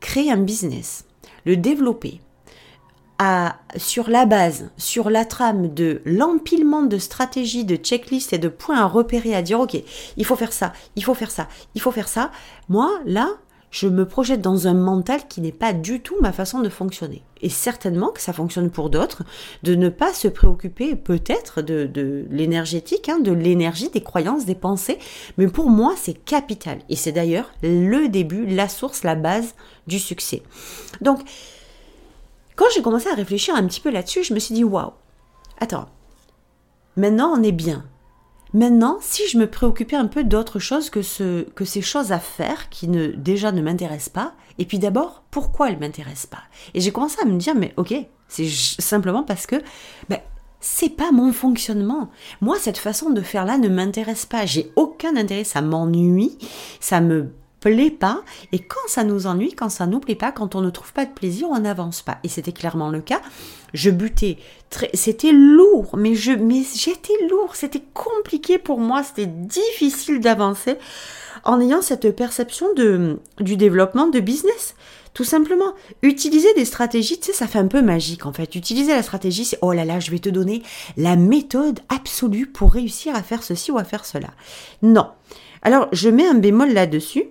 créer 0.00 0.30
un 0.30 0.38
business, 0.38 1.04
le 1.44 1.56
développer, 1.56 2.20
sur 3.76 4.10
la 4.10 4.26
base, 4.26 4.70
sur 4.76 5.10
la 5.10 5.24
trame 5.24 5.72
de 5.72 6.02
l'empilement 6.04 6.82
de 6.82 6.98
stratégies, 6.98 7.64
de 7.64 7.76
checklists 7.76 8.32
et 8.32 8.38
de 8.38 8.48
points 8.48 8.78
à 8.78 8.86
repérer, 8.86 9.34
à 9.34 9.42
dire 9.42 9.60
ok, 9.60 9.76
il 10.16 10.24
faut 10.24 10.36
faire 10.36 10.52
ça, 10.52 10.72
il 10.96 11.04
faut 11.04 11.14
faire 11.14 11.30
ça, 11.30 11.48
il 11.74 11.80
faut 11.80 11.92
faire 11.92 12.08
ça. 12.08 12.30
Moi, 12.68 12.90
là, 13.06 13.28
je 13.70 13.88
me 13.88 14.06
projette 14.06 14.40
dans 14.40 14.68
un 14.68 14.74
mental 14.74 15.26
qui 15.28 15.40
n'est 15.40 15.52
pas 15.52 15.72
du 15.72 16.00
tout 16.00 16.16
ma 16.20 16.32
façon 16.32 16.60
de 16.60 16.68
fonctionner. 16.68 17.22
Et 17.42 17.50
certainement 17.50 18.08
que 18.08 18.22
ça 18.22 18.32
fonctionne 18.32 18.70
pour 18.70 18.88
d'autres, 18.88 19.22
de 19.62 19.74
ne 19.74 19.88
pas 19.88 20.14
se 20.14 20.28
préoccuper 20.28 20.96
peut-être 20.96 21.60
de, 21.60 22.26
l'énergétique, 22.30 23.08
hein, 23.08 23.18
de 23.18 23.32
l'énergie, 23.32 23.90
des 23.90 24.02
croyances, 24.02 24.46
des 24.46 24.54
pensées. 24.54 24.98
Mais 25.36 25.46
pour 25.46 25.68
moi, 25.68 25.94
c'est 25.96 26.14
capital. 26.14 26.78
Et 26.88 26.96
c'est 26.96 27.12
d'ailleurs 27.12 27.52
le 27.62 28.08
début, 28.08 28.46
la 28.46 28.68
source, 28.68 29.04
la 29.04 29.14
base 29.14 29.54
du 29.86 29.98
succès. 29.98 30.42
Donc, 31.02 31.20
quand 32.56 32.66
j'ai 32.74 32.82
commencé 32.82 33.08
à 33.08 33.14
réfléchir 33.14 33.54
un 33.54 33.66
petit 33.66 33.80
peu 33.80 33.90
là-dessus, 33.90 34.24
je 34.24 34.34
me 34.34 34.38
suis 34.38 34.54
dit, 34.54 34.64
waouh, 34.64 34.92
attends, 35.60 35.86
maintenant 36.96 37.32
on 37.38 37.42
est 37.42 37.52
bien. 37.52 37.84
Maintenant, 38.54 38.98
si 39.02 39.28
je 39.28 39.36
me 39.36 39.50
préoccupais 39.50 39.96
un 39.96 40.06
peu 40.06 40.24
d'autre 40.24 40.58
chose 40.58 40.88
que, 40.88 41.02
ce, 41.02 41.42
que 41.50 41.64
ces 41.64 41.82
choses 41.82 42.10
à 42.12 42.18
faire 42.18 42.70
qui 42.70 42.88
ne, 42.88 43.08
déjà 43.08 43.52
ne 43.52 43.60
m'intéressent 43.60 44.08
pas, 44.08 44.34
et 44.58 44.64
puis 44.64 44.78
d'abord, 44.78 45.24
pourquoi 45.30 45.68
elles 45.68 45.78
m'intéressent 45.78 46.26
pas? 46.26 46.42
Et 46.72 46.80
j'ai 46.80 46.92
commencé 46.92 47.16
à 47.20 47.26
me 47.26 47.36
dire, 47.36 47.54
mais 47.54 47.74
ok, 47.76 47.94
c'est 48.28 48.48
simplement 48.48 49.24
parce 49.24 49.46
que 49.46 49.56
ben, 50.08 50.20
c'est 50.60 50.88
pas 50.88 51.12
mon 51.12 51.32
fonctionnement. 51.32 52.08
Moi, 52.40 52.56
cette 52.58 52.78
façon 52.78 53.10
de 53.10 53.20
faire 53.20 53.44
là 53.44 53.58
ne 53.58 53.68
m'intéresse 53.68 54.26
pas. 54.26 54.46
J'ai 54.46 54.72
aucun 54.76 55.16
intérêt, 55.16 55.44
ça 55.44 55.60
m'ennuie, 55.60 56.38
ça 56.80 57.00
me 57.00 57.30
plaît 57.66 57.90
pas. 57.90 58.22
Et 58.52 58.60
quand 58.60 58.86
ça 58.86 59.02
nous 59.02 59.26
ennuie, 59.26 59.54
quand 59.54 59.68
ça 59.68 59.86
nous 59.86 59.98
plaît 59.98 60.14
pas, 60.14 60.30
quand 60.30 60.54
on 60.54 60.60
ne 60.60 60.70
trouve 60.70 60.92
pas 60.92 61.04
de 61.04 61.10
plaisir, 61.10 61.48
on 61.50 61.58
n'avance 61.58 62.02
pas. 62.02 62.18
Et 62.22 62.28
c'était 62.28 62.52
clairement 62.52 62.90
le 62.90 63.00
cas. 63.00 63.20
Je 63.74 63.90
butais. 63.90 64.38
C'était 64.94 65.32
lourd, 65.32 65.96
mais 65.96 66.14
je, 66.14 66.32
mais 66.32 66.62
j'étais 66.74 67.26
lourd. 67.28 67.56
C'était 67.56 67.82
compliqué 67.92 68.58
pour 68.58 68.78
moi. 68.78 69.02
C'était 69.02 69.26
difficile 69.26 70.20
d'avancer 70.20 70.76
en 71.44 71.60
ayant 71.60 71.82
cette 71.82 72.14
perception 72.14 72.72
de, 72.74 73.18
du 73.40 73.56
développement 73.56 74.06
de 74.06 74.20
business. 74.20 74.76
Tout 75.12 75.24
simplement, 75.24 75.72
utiliser 76.02 76.52
des 76.54 76.66
stratégies, 76.66 77.18
tu 77.18 77.26
sais, 77.26 77.32
ça 77.32 77.46
fait 77.46 77.58
un 77.58 77.68
peu 77.68 77.80
magique 77.80 78.26
en 78.26 78.32
fait. 78.32 78.54
Utiliser 78.54 78.92
la 78.92 79.02
stratégie, 79.02 79.46
c'est 79.46 79.58
oh 79.62 79.72
là 79.72 79.84
là, 79.84 79.98
je 79.98 80.10
vais 80.10 80.18
te 80.18 80.28
donner 80.28 80.62
la 80.96 81.16
méthode 81.16 81.80
absolue 81.88 82.46
pour 82.46 82.72
réussir 82.72 83.16
à 83.16 83.22
faire 83.22 83.42
ceci 83.42 83.72
ou 83.72 83.78
à 83.78 83.84
faire 83.84 84.04
cela. 84.04 84.28
Non. 84.82 85.08
Alors, 85.62 85.88
je 85.92 86.10
mets 86.10 86.26
un 86.26 86.34
bémol 86.34 86.72
là-dessus. 86.72 87.24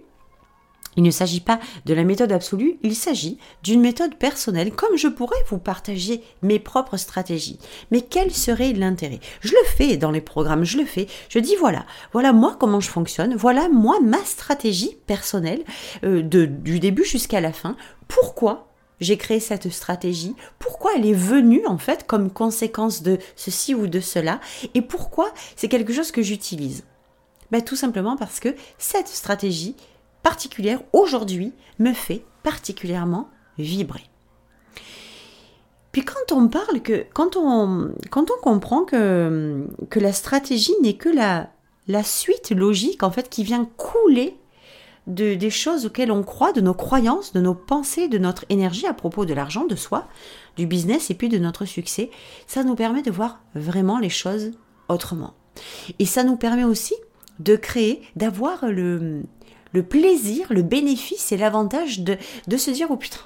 Il 0.97 1.03
ne 1.03 1.11
s'agit 1.11 1.41
pas 1.41 1.59
de 1.85 1.93
la 1.93 2.03
méthode 2.03 2.31
absolue, 2.31 2.77
il 2.83 2.95
s'agit 2.95 3.37
d'une 3.63 3.81
méthode 3.81 4.15
personnelle, 4.15 4.71
comme 4.71 4.97
je 4.97 5.07
pourrais 5.07 5.35
vous 5.49 5.57
partager 5.57 6.21
mes 6.41 6.59
propres 6.59 6.97
stratégies. 6.97 7.59
Mais 7.91 8.01
quel 8.01 8.31
serait 8.31 8.73
l'intérêt? 8.73 9.19
Je 9.41 9.51
le 9.51 9.67
fais 9.75 9.97
dans 9.97 10.11
les 10.11 10.21
programmes, 10.21 10.63
je 10.63 10.77
le 10.77 10.85
fais. 10.85 11.07
Je 11.29 11.39
dis 11.39 11.55
voilà, 11.55 11.85
voilà 12.13 12.33
moi 12.33 12.55
comment 12.59 12.79
je 12.79 12.89
fonctionne, 12.89 13.35
voilà 13.35 13.69
moi 13.69 13.99
ma 14.01 14.23
stratégie 14.23 14.97
personnelle 15.07 15.63
euh, 16.03 16.21
de, 16.21 16.45
du 16.45 16.79
début 16.79 17.05
jusqu'à 17.05 17.41
la 17.41 17.51
fin. 17.51 17.75
Pourquoi 18.07 18.67
j'ai 19.01 19.17
créé 19.17 19.41
cette 19.41 19.69
stratégie, 19.71 20.35
pourquoi 20.57 20.91
elle 20.95 21.05
est 21.05 21.13
venue 21.13 21.65
en 21.67 21.77
fait 21.77 22.07
comme 22.07 22.31
conséquence 22.31 23.03
de 23.03 23.17
ceci 23.35 23.75
ou 23.75 23.87
de 23.87 23.99
cela, 23.99 24.39
et 24.73 24.81
pourquoi 24.81 25.31
c'est 25.57 25.67
quelque 25.67 25.91
chose 25.91 26.11
que 26.11 26.21
j'utilise? 26.21 26.85
Ben, 27.51 27.61
tout 27.61 27.75
simplement 27.75 28.15
parce 28.15 28.39
que 28.39 28.55
cette 28.77 29.07
stratégie 29.07 29.75
particulière 30.25 30.81
aujourd'hui 30.91 31.53
me 31.77 31.93
fait 31.93 32.25
particulièrement 32.41 33.29
vibrer. 33.59 34.01
Puis 35.91 36.03
quand 36.03 36.31
on 36.31 36.47
parle 36.47 36.81
que, 36.81 37.05
quand 37.13 37.35
on, 37.35 37.91
quand 38.09 38.31
on 38.31 38.41
comprend 38.41 38.85
que, 38.85 39.67
que 39.91 39.99
la 39.99 40.13
stratégie 40.13 40.73
n'est 40.81 40.95
que 40.95 41.09
la, 41.09 41.51
la 41.87 42.01
suite 42.01 42.49
logique 42.49 43.03
en 43.03 43.11
fait 43.11 43.29
qui 43.29 43.43
vient 43.43 43.69
couler 43.77 44.35
de, 45.05 45.35
des 45.35 45.51
choses 45.51 45.85
auxquelles 45.85 46.11
on 46.11 46.23
croit, 46.23 46.53
de 46.53 46.61
nos 46.61 46.73
croyances, 46.73 47.31
de 47.31 47.39
nos 47.39 47.53
pensées, 47.53 48.07
de 48.07 48.17
notre 48.17 48.45
énergie 48.49 48.87
à 48.87 48.95
propos 48.95 49.25
de 49.25 49.33
l'argent, 49.35 49.67
de 49.67 49.75
soi, 49.75 50.07
du 50.57 50.65
business 50.65 51.11
et 51.11 51.13
puis 51.13 51.29
de 51.29 51.37
notre 51.37 51.65
succès, 51.65 52.09
ça 52.47 52.63
nous 52.63 52.73
permet 52.73 53.03
de 53.03 53.11
voir 53.11 53.41
vraiment 53.53 53.99
les 53.99 54.09
choses 54.09 54.53
autrement. 54.89 55.35
Et 55.99 56.07
ça 56.07 56.23
nous 56.23 56.35
permet 56.35 56.63
aussi 56.63 56.95
de 57.37 57.55
créer, 57.55 58.01
d'avoir 58.15 58.65
le, 58.65 59.21
le 59.75 59.83
plaisir, 59.83 60.47
le 60.49 60.63
bénéfice 60.63 61.31
et 61.31 61.37
l'avantage 61.37 61.99
de, 61.99 62.17
de 62.47 62.57
se 62.57 62.71
dire, 62.71 62.87
oh 62.89 62.97
putain, 62.97 63.19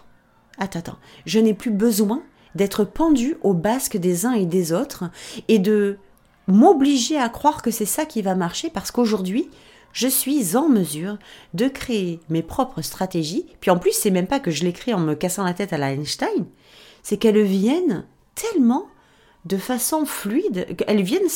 attends, 0.57 0.79
attends, 0.79 0.97
je 1.25 1.39
n'ai 1.39 1.53
plus 1.53 1.71
besoin 1.71 2.23
d'être 2.55 2.83
pendu 2.83 3.37
au 3.41 3.53
basque 3.53 3.97
des 3.97 4.25
uns 4.25 4.33
et 4.33 4.45
des 4.45 4.73
autres 4.73 5.05
et 5.47 5.59
de 5.59 5.97
m'obliger 6.47 7.17
à 7.17 7.29
croire 7.29 7.61
que 7.61 7.69
c'est 7.69 7.85
ça 7.85 8.05
qui 8.05 8.23
va 8.23 8.33
marcher 8.33 8.71
parce 8.71 8.89
qu'aujourd'hui, 8.89 9.49
je 9.93 10.07
suis 10.07 10.57
en 10.57 10.67
mesure 10.67 11.17
de 11.53 11.67
créer 11.67 12.19
mes 12.29 12.43
propres 12.43 12.81
stratégies. 12.81 13.45
Puis 13.59 13.71
en 13.71 13.77
plus, 13.77 13.91
c'est 13.91 14.11
même 14.11 14.27
pas 14.27 14.39
que 14.39 14.51
je 14.51 14.63
l'écris 14.63 14.93
en 14.93 14.99
me 14.99 15.13
cassant 15.13 15.43
la 15.43 15.53
tête 15.53 15.73
à 15.73 15.77
la 15.77 15.95
c'est 17.03 17.17
qu'elles 17.17 17.41
viennent 17.43 18.05
tellement 18.35 18.87
de 19.45 19.57
façon 19.57 20.05
fluide, 20.05 20.75
qu'elles 20.75 21.01
viennent 21.01 21.29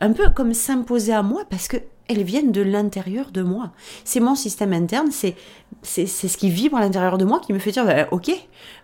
un 0.00 0.12
peu 0.12 0.30
comme 0.30 0.54
s'imposer 0.54 1.12
à 1.12 1.22
moi 1.22 1.44
parce 1.48 1.68
que 1.68 1.78
elles 2.12 2.22
viennent 2.22 2.52
de 2.52 2.62
l'intérieur 2.62 3.30
de 3.30 3.42
moi. 3.42 3.72
C'est 4.04 4.20
mon 4.20 4.34
système 4.34 4.72
interne, 4.72 5.10
c'est, 5.10 5.34
c'est, 5.82 6.06
ce 6.06 6.36
qui 6.36 6.50
vibre 6.50 6.76
à 6.76 6.80
l'intérieur 6.80 7.18
de 7.18 7.24
moi 7.24 7.40
qui 7.40 7.52
me 7.52 7.58
fait 7.58 7.72
dire, 7.72 7.84
bah, 7.84 8.08
ok, 8.10 8.30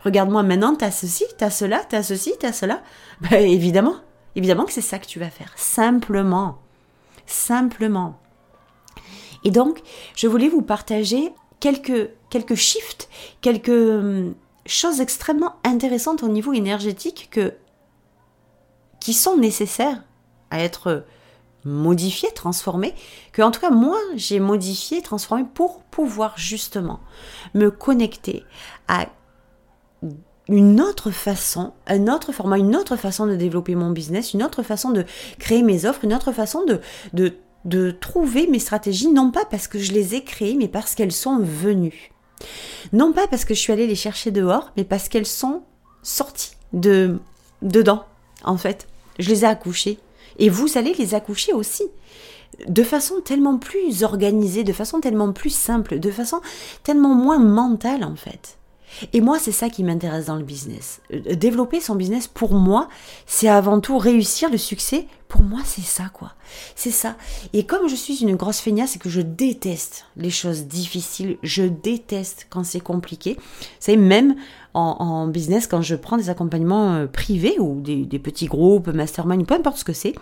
regarde-moi 0.04 0.42
maintenant, 0.42 0.74
t'as 0.74 0.90
ceci, 0.90 1.24
t'as 1.36 1.50
cela, 1.50 1.82
t'as 1.88 2.02
ceci, 2.02 2.32
t'as 2.38 2.52
cela. 2.52 2.82
Bah, 3.20 3.38
évidemment, 3.40 3.96
évidemment 4.36 4.64
que 4.64 4.72
c'est 4.72 4.80
ça 4.80 4.98
que 4.98 5.06
tu 5.06 5.18
vas 5.18 5.30
faire. 5.30 5.52
Simplement. 5.56 6.58
Simplement. 7.26 8.18
Et 9.44 9.50
donc, 9.50 9.82
je 10.16 10.26
voulais 10.26 10.48
vous 10.48 10.62
partager 10.62 11.32
quelques, 11.60 12.10
quelques 12.30 12.54
shifts, 12.54 13.08
quelques 13.40 13.68
hum, 13.68 14.34
choses 14.66 15.00
extrêmement 15.00 15.56
intéressantes 15.64 16.22
au 16.22 16.28
niveau 16.28 16.52
énergétique 16.52 17.28
que, 17.30 17.54
qui 19.00 19.12
sont 19.12 19.36
nécessaires 19.36 20.02
à 20.50 20.60
être 20.60 21.04
modifié, 21.64 22.30
transformé, 22.34 22.94
que 23.32 23.42
en 23.42 23.50
tout 23.50 23.60
cas 23.60 23.70
moi 23.70 23.98
j'ai 24.14 24.40
modifié, 24.40 25.02
transformé 25.02 25.44
pour 25.54 25.82
pouvoir 25.82 26.34
justement 26.36 27.00
me 27.54 27.70
connecter 27.70 28.44
à 28.86 29.06
une 30.48 30.80
autre 30.80 31.10
façon, 31.10 31.72
un 31.86 32.08
autre 32.08 32.32
format, 32.32 32.58
une 32.58 32.74
autre 32.74 32.96
façon 32.96 33.26
de 33.26 33.36
développer 33.36 33.74
mon 33.74 33.90
business, 33.90 34.32
une 34.32 34.42
autre 34.42 34.62
façon 34.62 34.90
de 34.90 35.04
créer 35.38 35.62
mes 35.62 35.84
offres, 35.84 36.04
une 36.04 36.14
autre 36.14 36.32
façon 36.32 36.64
de, 36.64 36.80
de, 37.12 37.34
de 37.66 37.90
trouver 37.90 38.46
mes 38.46 38.58
stratégies, 38.58 39.08
non 39.08 39.30
pas 39.30 39.44
parce 39.44 39.68
que 39.68 39.78
je 39.78 39.92
les 39.92 40.14
ai 40.14 40.24
créées, 40.24 40.56
mais 40.56 40.68
parce 40.68 40.94
qu'elles 40.94 41.12
sont 41.12 41.38
venues. 41.38 42.12
Non 42.92 43.12
pas 43.12 43.26
parce 43.26 43.44
que 43.44 43.52
je 43.52 43.60
suis 43.60 43.72
allée 43.72 43.86
les 43.86 43.94
chercher 43.94 44.30
dehors, 44.30 44.72
mais 44.76 44.84
parce 44.84 45.08
qu'elles 45.08 45.26
sont 45.26 45.62
sorties 46.02 46.52
de 46.72 47.18
dedans, 47.60 48.04
en 48.44 48.56
fait. 48.56 48.88
Je 49.18 49.28
les 49.28 49.44
ai 49.44 49.48
accouchées. 49.48 49.98
Et 50.38 50.48
vous 50.48 50.78
allez 50.78 50.94
les 50.94 51.14
accoucher 51.14 51.52
aussi 51.52 51.84
de 52.66 52.82
façon 52.82 53.20
tellement 53.20 53.58
plus 53.58 54.02
organisée, 54.02 54.64
de 54.64 54.72
façon 54.72 55.00
tellement 55.00 55.32
plus 55.32 55.54
simple, 55.54 56.00
de 56.00 56.10
façon 56.10 56.40
tellement 56.82 57.14
moins 57.14 57.38
mentale 57.38 58.04
en 58.04 58.16
fait. 58.16 58.58
Et 59.12 59.20
moi, 59.20 59.38
c'est 59.38 59.52
ça 59.52 59.68
qui 59.68 59.84
m'intéresse 59.84 60.26
dans 60.26 60.36
le 60.36 60.44
business. 60.44 61.00
Euh, 61.12 61.34
développer 61.34 61.80
son 61.80 61.94
business, 61.94 62.26
pour 62.26 62.54
moi, 62.54 62.88
c'est 63.26 63.48
avant 63.48 63.80
tout 63.80 63.98
réussir 63.98 64.50
le 64.50 64.58
succès. 64.58 65.06
Pour 65.28 65.42
moi, 65.42 65.60
c'est 65.64 65.84
ça, 65.84 66.04
quoi. 66.12 66.32
C'est 66.74 66.90
ça. 66.90 67.16
Et 67.52 67.66
comme 67.66 67.88
je 67.88 67.94
suis 67.94 68.22
une 68.22 68.34
grosse 68.34 68.60
feignasse 68.60 68.96
et 68.96 68.98
que 68.98 69.10
je 69.10 69.20
déteste 69.20 70.06
les 70.16 70.30
choses 70.30 70.64
difficiles, 70.64 71.36
je 71.42 71.64
déteste 71.64 72.46
quand 72.48 72.64
c'est 72.64 72.80
compliqué. 72.80 73.36
C'est 73.78 73.96
même 73.96 74.36
en, 74.78 75.26
business, 75.26 75.66
quand 75.66 75.82
je 75.82 75.94
prends 75.94 76.16
des 76.16 76.30
accompagnements 76.30 76.94
euh, 76.94 77.06
privés 77.06 77.58
ou 77.58 77.80
des, 77.80 78.18
petits 78.18 78.46
groupes, 78.46 78.88
mastermind, 78.88 79.46
peu 79.46 79.54
importe 79.54 79.78
ce 79.78 79.84
que 79.84 79.92
c'est, 79.92 80.14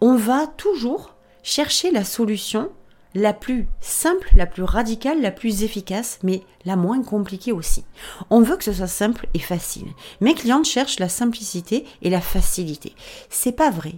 on 0.00 0.16
va 0.16 0.46
toujours 0.46 1.14
chercher 1.42 1.90
la 1.90 2.04
solution 2.04 2.70
la 3.14 3.32
plus 3.32 3.68
simple, 3.80 4.28
la 4.36 4.46
plus 4.46 4.64
radicale, 4.64 5.20
la 5.20 5.30
plus 5.30 5.62
efficace, 5.62 6.18
mais 6.24 6.42
la 6.64 6.74
moins 6.74 7.02
compliquée 7.02 7.52
aussi. 7.52 7.84
On 8.28 8.40
veut 8.40 8.56
que 8.56 8.64
ce 8.64 8.72
soit 8.72 8.88
simple 8.88 9.28
et 9.34 9.38
facile. 9.38 9.86
Mes 10.20 10.34
clientes 10.34 10.64
cherchent 10.64 10.98
la 10.98 11.08
simplicité 11.08 11.84
et 12.02 12.10
la 12.10 12.20
facilité. 12.20 12.94
C'est 13.30 13.52
pas 13.52 13.70
vrai 13.70 13.94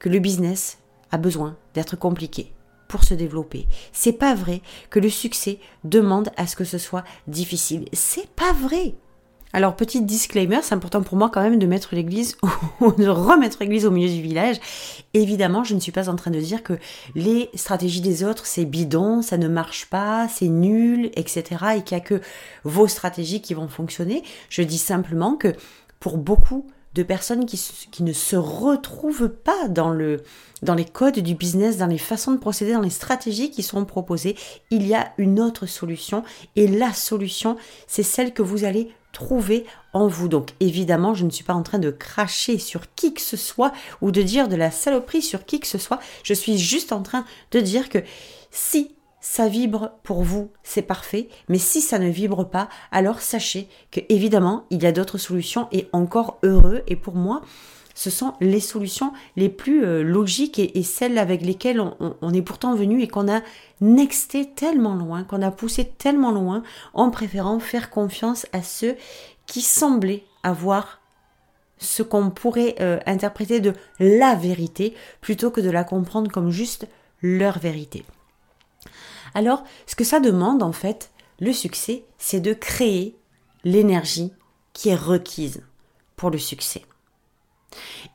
que 0.00 0.08
le 0.08 0.18
business 0.18 0.78
a 1.12 1.16
besoin 1.16 1.56
d'être 1.74 1.96
compliqué 1.96 2.52
se 3.02 3.14
développer. 3.14 3.66
C'est 3.92 4.12
pas 4.12 4.34
vrai 4.34 4.62
que 4.90 5.00
le 5.00 5.10
succès 5.10 5.58
demande 5.82 6.30
à 6.36 6.46
ce 6.46 6.54
que 6.54 6.64
ce 6.64 6.78
soit 6.78 7.04
difficile. 7.26 7.88
C'est 7.92 8.28
pas 8.28 8.52
vrai. 8.52 8.94
Alors, 9.54 9.76
petit 9.76 10.02
disclaimer, 10.02 10.58
c'est 10.62 10.74
important 10.74 11.02
pour 11.02 11.16
moi 11.16 11.30
quand 11.32 11.40
même 11.40 11.60
de 11.60 11.66
mettre 11.66 11.94
l'église 11.94 12.36
ou 12.80 12.90
de 12.90 13.06
remettre 13.06 13.58
l'église 13.60 13.86
au 13.86 13.92
milieu 13.92 14.12
du 14.12 14.20
village. 14.20 14.56
Évidemment, 15.14 15.62
je 15.62 15.76
ne 15.76 15.80
suis 15.80 15.92
pas 15.92 16.08
en 16.08 16.16
train 16.16 16.32
de 16.32 16.40
dire 16.40 16.64
que 16.64 16.76
les 17.14 17.50
stratégies 17.54 18.00
des 18.00 18.24
autres, 18.24 18.46
c'est 18.46 18.64
bidon, 18.64 19.22
ça 19.22 19.38
ne 19.38 19.46
marche 19.46 19.86
pas, 19.86 20.26
c'est 20.28 20.48
nul, 20.48 21.12
etc. 21.14 21.44
et 21.76 21.82
qu'il 21.82 21.96
n'y 21.96 22.02
a 22.02 22.04
que 22.04 22.20
vos 22.64 22.88
stratégies 22.88 23.40
qui 23.40 23.54
vont 23.54 23.68
fonctionner. 23.68 24.24
Je 24.48 24.62
dis 24.62 24.76
simplement 24.76 25.36
que 25.36 25.54
pour 26.00 26.18
beaucoup 26.18 26.66
de 26.94 27.02
personnes 27.02 27.46
qui, 27.46 28.02
ne 28.02 28.12
se 28.12 28.36
retrouvent 28.36 29.28
pas 29.28 29.68
dans, 29.68 29.96
dans 30.62 30.74
les 30.74 30.84
codes 30.84 31.18
du 31.18 31.34
business, 31.34 31.76
dans 31.76 31.86
les 31.86 31.98
façons 31.98 32.32
de 32.32 32.38
procéder, 32.38 32.72
dans 32.72 32.80
les 32.80 32.90
stratégies 32.90 33.50
qui 33.50 33.62
sont 33.62 33.84
proposées. 33.84 34.36
Il 34.70 34.86
y 34.86 34.94
a 34.94 35.12
une 35.18 35.40
autre 35.40 35.66
solution 35.66 36.24
et 36.56 36.68
la 36.68 36.92
solution, 36.92 37.56
c'est 37.86 38.02
celle 38.02 38.32
que 38.32 38.42
vous 38.42 38.64
allez 38.64 38.92
trouver 39.12 39.64
en 39.92 40.06
vous. 40.06 40.28
Donc 40.28 40.50
évidemment, 40.60 41.14
je 41.14 41.24
ne 41.24 41.30
suis 41.30 41.44
pas 41.44 41.54
en 41.54 41.62
train 41.62 41.78
de 41.78 41.90
cracher 41.90 42.58
sur 42.58 42.82
qui 42.94 43.14
que 43.14 43.20
ce 43.20 43.36
soit 43.36 43.72
ou 44.00 44.10
de 44.10 44.22
dire 44.22 44.48
de 44.48 44.56
la 44.56 44.70
saloperie 44.70 45.22
sur 45.22 45.44
qui 45.44 45.60
que 45.60 45.66
ce 45.66 45.78
soit. 45.78 46.00
Je 46.22 46.34
suis 46.34 46.58
juste 46.58 46.92
en 46.92 47.02
train 47.02 47.24
de 47.52 47.60
dire 47.60 47.88
que 47.88 47.98
si 48.50 48.94
ça 49.24 49.48
vibre 49.48 49.92
pour 50.02 50.22
vous, 50.22 50.50
c'est 50.62 50.82
parfait, 50.82 51.28
mais 51.48 51.56
si 51.56 51.80
ça 51.80 51.98
ne 51.98 52.10
vibre 52.10 52.46
pas, 52.46 52.68
alors 52.92 53.22
sachez 53.22 53.68
que 53.90 54.00
évidemment, 54.10 54.66
il 54.68 54.82
y 54.82 54.86
a 54.86 54.92
d'autres 54.92 55.16
solutions 55.16 55.66
et 55.72 55.88
encore 55.94 56.36
heureux 56.42 56.82
et 56.88 56.94
pour 56.94 57.14
moi, 57.14 57.40
ce 57.94 58.10
sont 58.10 58.34
les 58.42 58.60
solutions 58.60 59.14
les 59.36 59.48
plus 59.48 59.82
euh, 59.82 60.02
logiques 60.02 60.58
et, 60.58 60.82
celles 60.82 61.16
avec 61.16 61.40
lesquelles 61.40 61.80
on, 61.80 62.34
est 62.34 62.42
pourtant 62.42 62.74
venu 62.74 63.00
et 63.00 63.08
qu'on 63.08 63.32
a 63.32 63.40
nexté 63.80 64.50
tellement 64.50 64.94
loin, 64.94 65.24
qu'on 65.24 65.40
a 65.40 65.50
poussé 65.50 65.86
tellement 65.86 66.30
loin 66.30 66.62
en 66.92 67.08
préférant 67.08 67.60
faire 67.60 67.88
confiance 67.88 68.46
à 68.52 68.62
ceux 68.62 68.94
qui 69.46 69.62
semblaient 69.62 70.24
avoir 70.42 71.00
ce 71.78 72.02
qu'on 72.02 72.28
pourrait 72.28 72.74
euh, 72.80 73.00
interpréter 73.06 73.60
de 73.60 73.72
la 73.98 74.34
vérité 74.34 74.94
plutôt 75.22 75.50
que 75.50 75.62
de 75.62 75.70
la 75.70 75.82
comprendre 75.82 76.30
comme 76.30 76.50
juste 76.50 76.86
leur 77.22 77.58
vérité. 77.58 78.04
Alors, 79.34 79.64
ce 79.86 79.94
que 79.94 80.04
ça 80.04 80.20
demande 80.20 80.62
en 80.62 80.72
fait, 80.72 81.10
le 81.40 81.52
succès, 81.52 82.04
c'est 82.18 82.40
de 82.40 82.54
créer 82.54 83.16
l'énergie 83.64 84.32
qui 84.72 84.88
est 84.90 84.96
requise 84.96 85.62
pour 86.16 86.30
le 86.30 86.38
succès. 86.38 86.82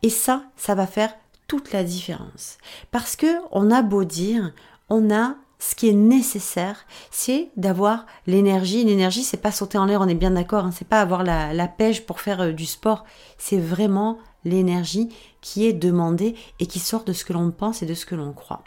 Et 0.03 0.09
ça, 0.09 0.43
ça 0.55 0.75
va 0.75 0.87
faire 0.87 1.13
toute 1.47 1.73
la 1.73 1.83
différence. 1.83 2.57
Parce 2.91 3.15
que 3.15 3.27
on 3.51 3.71
a 3.71 3.81
beau 3.81 4.03
dire, 4.03 4.53
on 4.89 5.13
a 5.13 5.35
ce 5.59 5.75
qui 5.75 5.89
est 5.89 5.93
nécessaire, 5.93 6.85
c'est 7.11 7.49
d'avoir 7.57 8.05
l'énergie. 8.27 8.85
L'énergie, 8.85 9.23
c'est 9.23 9.37
pas 9.37 9.51
sauter 9.51 9.77
en 9.77 9.85
l'air, 9.85 9.99
on 9.99 10.07
est 10.07 10.15
bien 10.15 10.31
d'accord. 10.31 10.65
Hein, 10.65 10.71
c'est 10.73 10.87
pas 10.87 11.01
avoir 11.01 11.23
la, 11.23 11.67
pêche 11.67 12.05
pour 12.05 12.21
faire 12.21 12.41
euh, 12.41 12.51
du 12.53 12.65
sport. 12.65 13.03
C'est 13.37 13.59
vraiment 13.59 14.17
l'énergie 14.45 15.09
qui 15.41 15.67
est 15.67 15.73
demandée 15.73 16.35
et 16.59 16.65
qui 16.65 16.79
sort 16.79 17.03
de 17.03 17.11
ce 17.11 17.25
que 17.25 17.33
l'on 17.33 17.51
pense 17.51 17.81
et 17.81 17.85
de 17.85 17.93
ce 17.93 18.05
que 18.05 18.15
l'on 18.15 18.31
croit. 18.31 18.63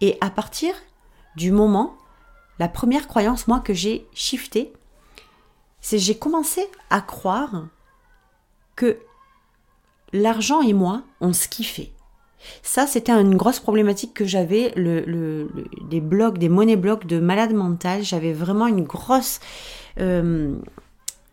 Et 0.00 0.18
à 0.20 0.30
partir 0.30 0.72
du 1.36 1.52
moment, 1.52 1.96
la 2.58 2.68
première 2.68 3.06
croyance, 3.06 3.46
moi, 3.46 3.60
que 3.60 3.74
j'ai 3.74 4.06
shifté, 4.14 4.72
c'est 5.80 5.98
j'ai 5.98 6.16
commencé 6.16 6.66
à 6.90 7.00
croire 7.00 7.66
que 8.74 8.98
l'argent 10.12 10.62
et 10.62 10.72
moi, 10.72 11.02
on 11.20 11.32
se 11.32 11.48
kiffait. 11.48 11.92
Ça, 12.62 12.86
c'était 12.86 13.12
une 13.12 13.36
grosse 13.36 13.60
problématique 13.60 14.14
que 14.14 14.24
j'avais, 14.24 14.72
le, 14.76 15.48
des 15.88 16.00
blocs, 16.00 16.38
des 16.38 16.48
monnaies 16.48 16.76
blocs 16.76 17.06
de 17.06 17.18
malade 17.18 17.52
mental. 17.52 18.02
J'avais 18.02 18.32
vraiment 18.32 18.66
une 18.66 18.84
grosse 18.84 19.40
euh, 19.98 20.56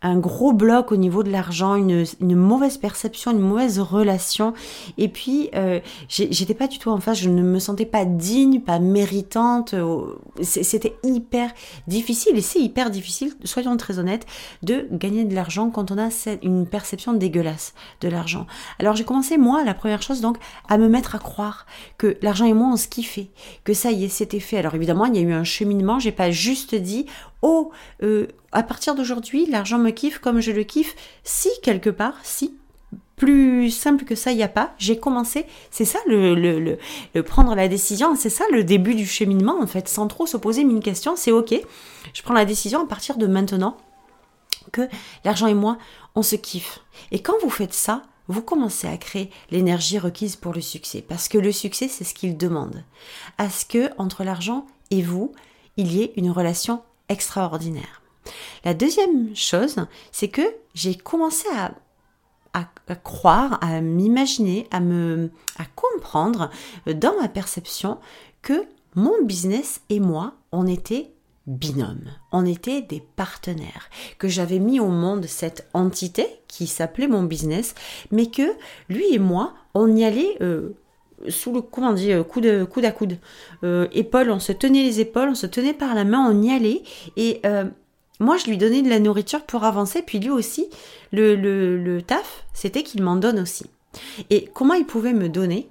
un 0.04 0.18
gros 0.18 0.52
bloc 0.52 0.92
au 0.92 0.96
niveau 0.96 1.22
de 1.22 1.30
l'argent, 1.30 1.74
une, 1.74 2.04
mauvaise 2.20 2.76
perception, 2.76 3.32
une 3.32 3.40
mauvaise 3.40 3.80
relation. 3.80 4.52
Et 4.98 5.08
puis, 5.08 5.48
euh, 5.54 5.80
j'étais 6.08 6.54
pas 6.54 6.68
du 6.68 6.78
tout 6.78 6.90
en 6.90 7.00
face, 7.00 7.18
je 7.18 7.30
ne 7.30 7.42
me 7.42 7.58
sentais 7.58 7.86
pas 7.86 8.04
digne, 8.04 8.60
pas 8.60 8.78
méritante. 8.78 9.72
Euh, 9.72 10.02
c'était 10.42 10.94
hyper 11.02 11.50
difficile, 11.86 12.36
et 12.36 12.42
c'est 12.42 12.60
hyper 12.60 12.90
difficile, 12.90 13.32
soyons 13.44 13.76
très 13.78 13.98
honnêtes, 13.98 14.26
de 14.62 14.86
gagner 14.92 15.24
de 15.24 15.34
l'argent 15.34 15.70
quand 15.70 15.90
on 15.90 15.98
a 15.98 16.10
une 16.42 16.66
perception 16.66 17.14
dégueulasse 17.14 17.72
de 18.02 18.08
l'argent. 18.08 18.46
Alors 18.78 18.94
j'ai 18.96 19.04
commencé, 19.04 19.38
moi, 19.38 19.64
la 19.64 19.72
première 19.72 20.02
chose, 20.02 20.20
donc, 20.20 20.36
à 20.68 20.76
me 20.76 20.88
mettre 20.88 21.14
à 21.14 21.18
croire 21.18 21.64
que 21.96 22.18
l'argent 22.20 22.44
et 22.44 22.52
moi, 22.52 22.68
on 22.70 22.76
se 22.76 22.88
kiffait, 22.88 23.30
que 23.64 23.72
ça 23.72 23.90
y 23.90 24.04
est, 24.04 24.08
c'était 24.08 24.40
fait. 24.40 24.58
Alors 24.58 24.74
évidemment, 24.74 25.06
il 25.06 25.16
y 25.16 25.18
a 25.18 25.22
eu 25.22 25.32
un 25.32 25.44
cheminement, 25.44 25.98
j'ai 25.98 26.12
pas 26.12 26.30
juste 26.30 26.74
dit, 26.74 27.06
oh, 27.44 27.70
euh, 28.02 28.26
à 28.52 28.62
partir 28.62 28.94
d'aujourd'hui, 28.94 29.46
l'argent 29.46 29.78
me 29.78 29.90
kiffe 29.90 30.18
comme 30.18 30.40
je 30.40 30.50
le 30.50 30.64
kiffe. 30.64 30.96
Si, 31.22 31.50
quelque 31.62 31.90
part, 31.90 32.16
si, 32.22 32.56
plus 33.16 33.70
simple 33.70 34.04
que 34.04 34.14
ça, 34.14 34.32
il 34.32 34.36
n'y 34.36 34.42
a 34.42 34.48
pas. 34.48 34.74
J'ai 34.78 34.98
commencé, 34.98 35.46
c'est 35.70 35.84
ça 35.84 35.98
le, 36.06 36.78
prendre 37.22 37.54
la 37.54 37.68
décision, 37.68 38.16
c'est 38.16 38.30
ça 38.30 38.44
le 38.50 38.64
début 38.64 38.94
du 38.94 39.06
cheminement 39.06 39.60
en 39.60 39.66
fait, 39.66 39.88
sans 39.88 40.08
trop 40.08 40.26
se 40.26 40.36
poser 40.36 40.64
mille 40.64 40.82
questions, 40.82 41.14
c'est 41.16 41.32
ok. 41.32 41.54
Je 42.12 42.22
prends 42.22 42.34
la 42.34 42.44
décision 42.44 42.82
à 42.82 42.86
partir 42.86 43.16
de 43.16 43.26
maintenant 43.26 43.76
que 44.72 44.88
l'argent 45.24 45.46
et 45.46 45.54
moi, 45.54 45.78
on 46.14 46.22
se 46.22 46.36
kiffe. 46.36 46.80
Et 47.12 47.20
quand 47.20 47.34
vous 47.42 47.50
faites 47.50 47.74
ça, 47.74 48.02
vous 48.26 48.42
commencez 48.42 48.88
à 48.88 48.96
créer 48.96 49.30
l'énergie 49.50 49.98
requise 49.98 50.36
pour 50.36 50.54
le 50.54 50.62
succès. 50.62 51.04
Parce 51.06 51.28
que 51.28 51.36
le 51.36 51.52
succès, 51.52 51.88
c'est 51.88 52.04
ce 52.04 52.14
qu'il 52.14 52.38
demande. 52.38 52.82
À 53.36 53.50
ce 53.50 53.66
que, 53.66 53.90
entre 53.98 54.24
l'argent 54.24 54.66
et 54.90 55.02
vous, 55.02 55.32
il 55.76 55.92
y 55.92 56.02
ait 56.02 56.12
une 56.16 56.30
relation 56.30 56.82
extraordinaire. 57.08 58.02
La 58.64 58.74
deuxième 58.74 59.34
chose, 59.36 59.76
c'est 60.12 60.28
que 60.28 60.42
j'ai 60.74 60.94
commencé 60.94 61.46
à, 61.52 61.74
croire, 62.94 63.58
à 63.62 63.80
m'imaginer, 63.80 64.66
à 64.70 65.64
comprendre 65.74 66.50
euh, 66.88 66.94
dans 66.94 67.20
ma 67.20 67.28
perception 67.28 67.98
que 68.42 68.64
mon 68.94 69.22
business 69.24 69.80
et 69.90 70.00
moi, 70.00 70.34
on 70.52 70.66
était 70.66 71.10
binôme. 71.46 72.10
On 72.32 72.46
était 72.46 72.80
des 72.82 73.00
partenaires. 73.16 73.90
Que 74.18 74.28
j'avais 74.28 74.58
mis 74.58 74.80
au 74.80 74.88
monde 74.88 75.26
cette 75.26 75.68
entité 75.74 76.26
qui 76.48 76.66
s'appelait 76.66 77.08
mon 77.08 77.24
business, 77.24 77.74
mais 78.10 78.26
que 78.26 78.54
lui 78.88 79.12
et 79.12 79.18
moi, 79.18 79.54
on 79.74 79.94
y 79.94 80.04
allait 80.04 80.38
euh, 80.40 80.76
sous 81.28 81.52
le 81.52 81.60
comment 81.60 81.90
on 81.90 81.92
dit 81.92 82.12
euh, 82.12 82.22
coude 82.22 82.66
coude 82.66 82.84
à 82.84 82.92
coude. 82.92 83.18
Euh, 83.62 83.86
épaule 83.92 84.30
on 84.30 84.38
se 84.38 84.52
tenait 84.52 84.82
les 84.82 85.00
épaules 85.00 85.28
on 85.30 85.34
se 85.34 85.46
tenait 85.46 85.74
par 85.74 85.94
la 85.94 86.04
main 86.04 86.26
on 86.30 86.42
y 86.42 86.50
allait. 86.50 86.82
Et 87.16 87.40
euh, 87.46 87.64
moi 88.20 88.36
je 88.36 88.46
lui 88.46 88.58
donnais 88.58 88.82
de 88.82 88.88
la 88.88 88.98
nourriture 88.98 89.42
pour 89.42 89.64
avancer. 89.64 90.02
Puis 90.02 90.18
lui 90.18 90.30
aussi 90.30 90.68
le, 91.12 91.36
le, 91.36 91.76
le 91.76 92.02
taf 92.02 92.44
c'était 92.52 92.82
qu'il 92.82 93.02
m'en 93.02 93.16
donne 93.16 93.38
aussi. 93.38 93.66
Et 94.30 94.48
comment 94.52 94.74
il 94.74 94.86
pouvait 94.86 95.12
me 95.12 95.28
donner 95.28 95.68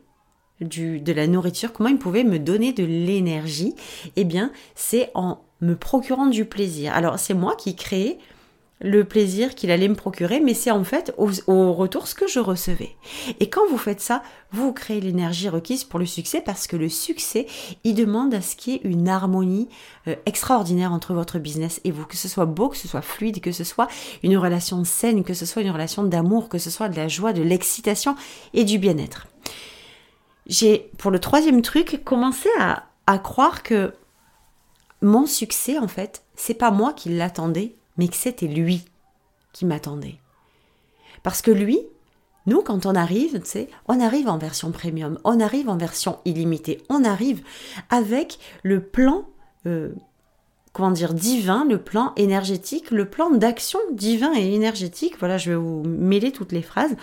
du, 0.61 1.01
de 1.01 1.13
la 1.13 1.27
nourriture, 1.27 1.73
comment 1.73 1.89
il 1.89 1.97
pouvait 1.97 2.23
me 2.23 2.39
donner 2.39 2.73
de 2.73 2.85
l'énergie? 2.85 3.75
Eh 4.15 4.23
bien, 4.23 4.51
c'est 4.75 5.11
en 5.13 5.39
me 5.61 5.75
procurant 5.75 6.27
du 6.27 6.45
plaisir. 6.45 6.93
Alors, 6.93 7.19
c'est 7.19 7.33
moi 7.33 7.55
qui 7.55 7.75
créais 7.75 8.17
le 8.83 9.05
plaisir 9.05 9.55
qu'il 9.55 9.71
allait 9.71 9.87
me 9.87 9.95
procurer, 9.95 10.41
mais 10.41 10.53
c'est 10.53 10.69
en 10.69 10.83
fait 10.83 11.13
au, 11.17 11.73
retour 11.73 12.07
ce 12.07 12.13
que 12.13 12.27
je 12.27 12.39
recevais. 12.39 12.95
Et 13.39 13.49
quand 13.49 13.65
vous 13.69 13.77
faites 13.77 14.01
ça, 14.01 14.21
vous 14.51 14.73
créez 14.73 14.99
l'énergie 14.99 15.47
requise 15.47 15.85
pour 15.85 15.99
le 15.99 16.05
succès 16.05 16.41
parce 16.41 16.67
que 16.67 16.75
le 16.75 16.89
succès, 16.89 17.47
il 17.85 17.95
demande 17.95 18.33
à 18.33 18.41
ce 18.41 18.57
qu'il 18.57 18.73
y 18.73 18.75
ait 18.75 18.81
une 18.83 19.07
harmonie 19.07 19.69
euh, 20.07 20.15
extraordinaire 20.25 20.91
entre 20.91 21.13
votre 21.13 21.39
business 21.39 21.79
et 21.85 21.91
vous, 21.91 22.05
que 22.05 22.17
ce 22.17 22.27
soit 22.27 22.45
beau, 22.45 22.67
que 22.67 22.77
ce 22.77 22.89
soit 22.89 23.01
fluide, 23.01 23.39
que 23.39 23.53
ce 23.53 23.63
soit 23.63 23.87
une 24.21 24.37
relation 24.37 24.83
saine, 24.83 25.23
que 25.23 25.33
ce 25.33 25.45
soit 25.45 25.61
une 25.61 25.71
relation 25.71 26.03
d'amour, 26.03 26.49
que 26.49 26.57
ce 26.57 26.69
soit 26.69 26.89
de 26.89 26.97
la 26.97 27.07
joie, 27.07 27.31
de 27.31 27.41
l'excitation 27.41 28.15
et 28.53 28.65
du 28.65 28.79
bien-être. 28.79 29.27
J'ai, 30.45 30.91
pour 30.97 31.09
le 31.09 31.19
troisième 31.19 31.61
truc, 31.61 32.01
commencé 32.03 32.49
à, 32.59 32.83
à 33.07 33.17
croire 33.17 33.63
que 33.63 33.93
mon 35.01 35.25
succès, 35.25 35.77
en 35.79 35.87
fait, 35.87 36.23
c'est 36.35 36.53
pas 36.53 36.71
moi 36.71 36.91
qui 36.91 37.09
l'attendais, 37.09 37.75
mais 37.97 38.07
que 38.07 38.15
c'était 38.15 38.47
lui 38.47 38.83
qui 39.51 39.65
m'attendait. 39.65 40.15
Parce 41.21 41.41
que 41.41 41.51
lui, 41.51 41.79
nous, 42.45 42.61
quand 42.61 42.85
on 42.85 42.95
arrive, 42.95 43.39
tu 43.41 43.49
sais, 43.49 43.69
on 43.87 43.99
arrive 43.99 44.27
en 44.27 44.37
version 44.37 44.71
premium, 44.71 45.17
on 45.23 45.39
arrive 45.39 45.69
en 45.69 45.77
version 45.77 46.19
illimitée, 46.25 46.81
on 46.89 47.03
arrive 47.03 47.41
avec 47.89 48.39
le 48.63 48.81
plan, 48.81 49.25
euh, 49.65 49.93
comment 50.73 50.91
dire, 50.91 51.13
divin, 51.13 51.65
le 51.69 51.81
plan 51.81 52.13
énergétique, 52.17 52.91
le 52.91 53.09
plan 53.09 53.29
d'action 53.31 53.79
divin 53.93 54.33
et 54.35 54.53
énergétique. 54.53 55.15
Voilà, 55.19 55.37
je 55.37 55.51
vais 55.51 55.55
vous 55.55 55.83
mêler 55.83 56.31
toutes 56.31 56.51
les 56.51 56.61
phrases 56.61 56.95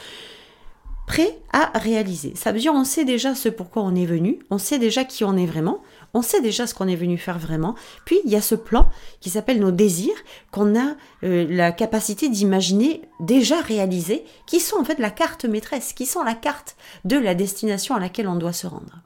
prêt 1.07 1.39
à 1.53 1.77
réaliser. 1.77 2.35
Ça 2.37 2.53
veut 2.53 2.61
dire 2.61 2.73
on 2.73 2.85
sait 2.85 3.05
déjà 3.05 3.35
ce 3.35 3.49
pourquoi 3.49 3.83
on 3.83 3.97
est 3.97 4.07
venu, 4.07 4.39
on 4.51 4.59
sait 4.59 4.79
déjà 4.79 5.05
qui 5.05 5.25
on 5.25 5.37
est 5.37 5.47
vraiment, 5.47 5.83
on 6.15 6.23
sait 6.23 6.41
déjà 6.41 6.67
ce 6.67 6.75
qu'on 6.75 6.89
est 6.89 6.97
venu 6.97 7.19
faire 7.19 7.39
vraiment. 7.39 7.75
Puis 8.05 8.19
il 8.25 8.31
y 8.31 8.37
a 8.37 8.41
ce 8.41 8.55
plan 8.55 8.89
qui 9.21 9.31
s'appelle 9.31 9.61
nos 9.61 9.71
désirs 9.71 10.17
qu'on 10.51 10.79
a 10.79 10.97
euh, 11.23 11.47
la 11.49 11.73
capacité 11.73 12.29
d'imaginer 12.29 13.03
déjà 13.21 13.61
réalisés, 13.61 14.25
qui 14.47 14.61
sont 14.61 14.77
en 14.77 14.85
fait 14.85 14.99
la 14.99 15.11
carte 15.11 15.45
maîtresse, 15.45 15.93
qui 15.93 16.07
sont 16.07 16.23
la 16.23 16.35
carte 16.35 16.77
de 17.05 17.17
la 17.17 17.35
destination 17.35 17.95
à 17.95 18.01
laquelle 18.01 18.29
on 18.29 18.37
doit 18.37 18.53
se 18.53 18.67
rendre. 18.67 19.01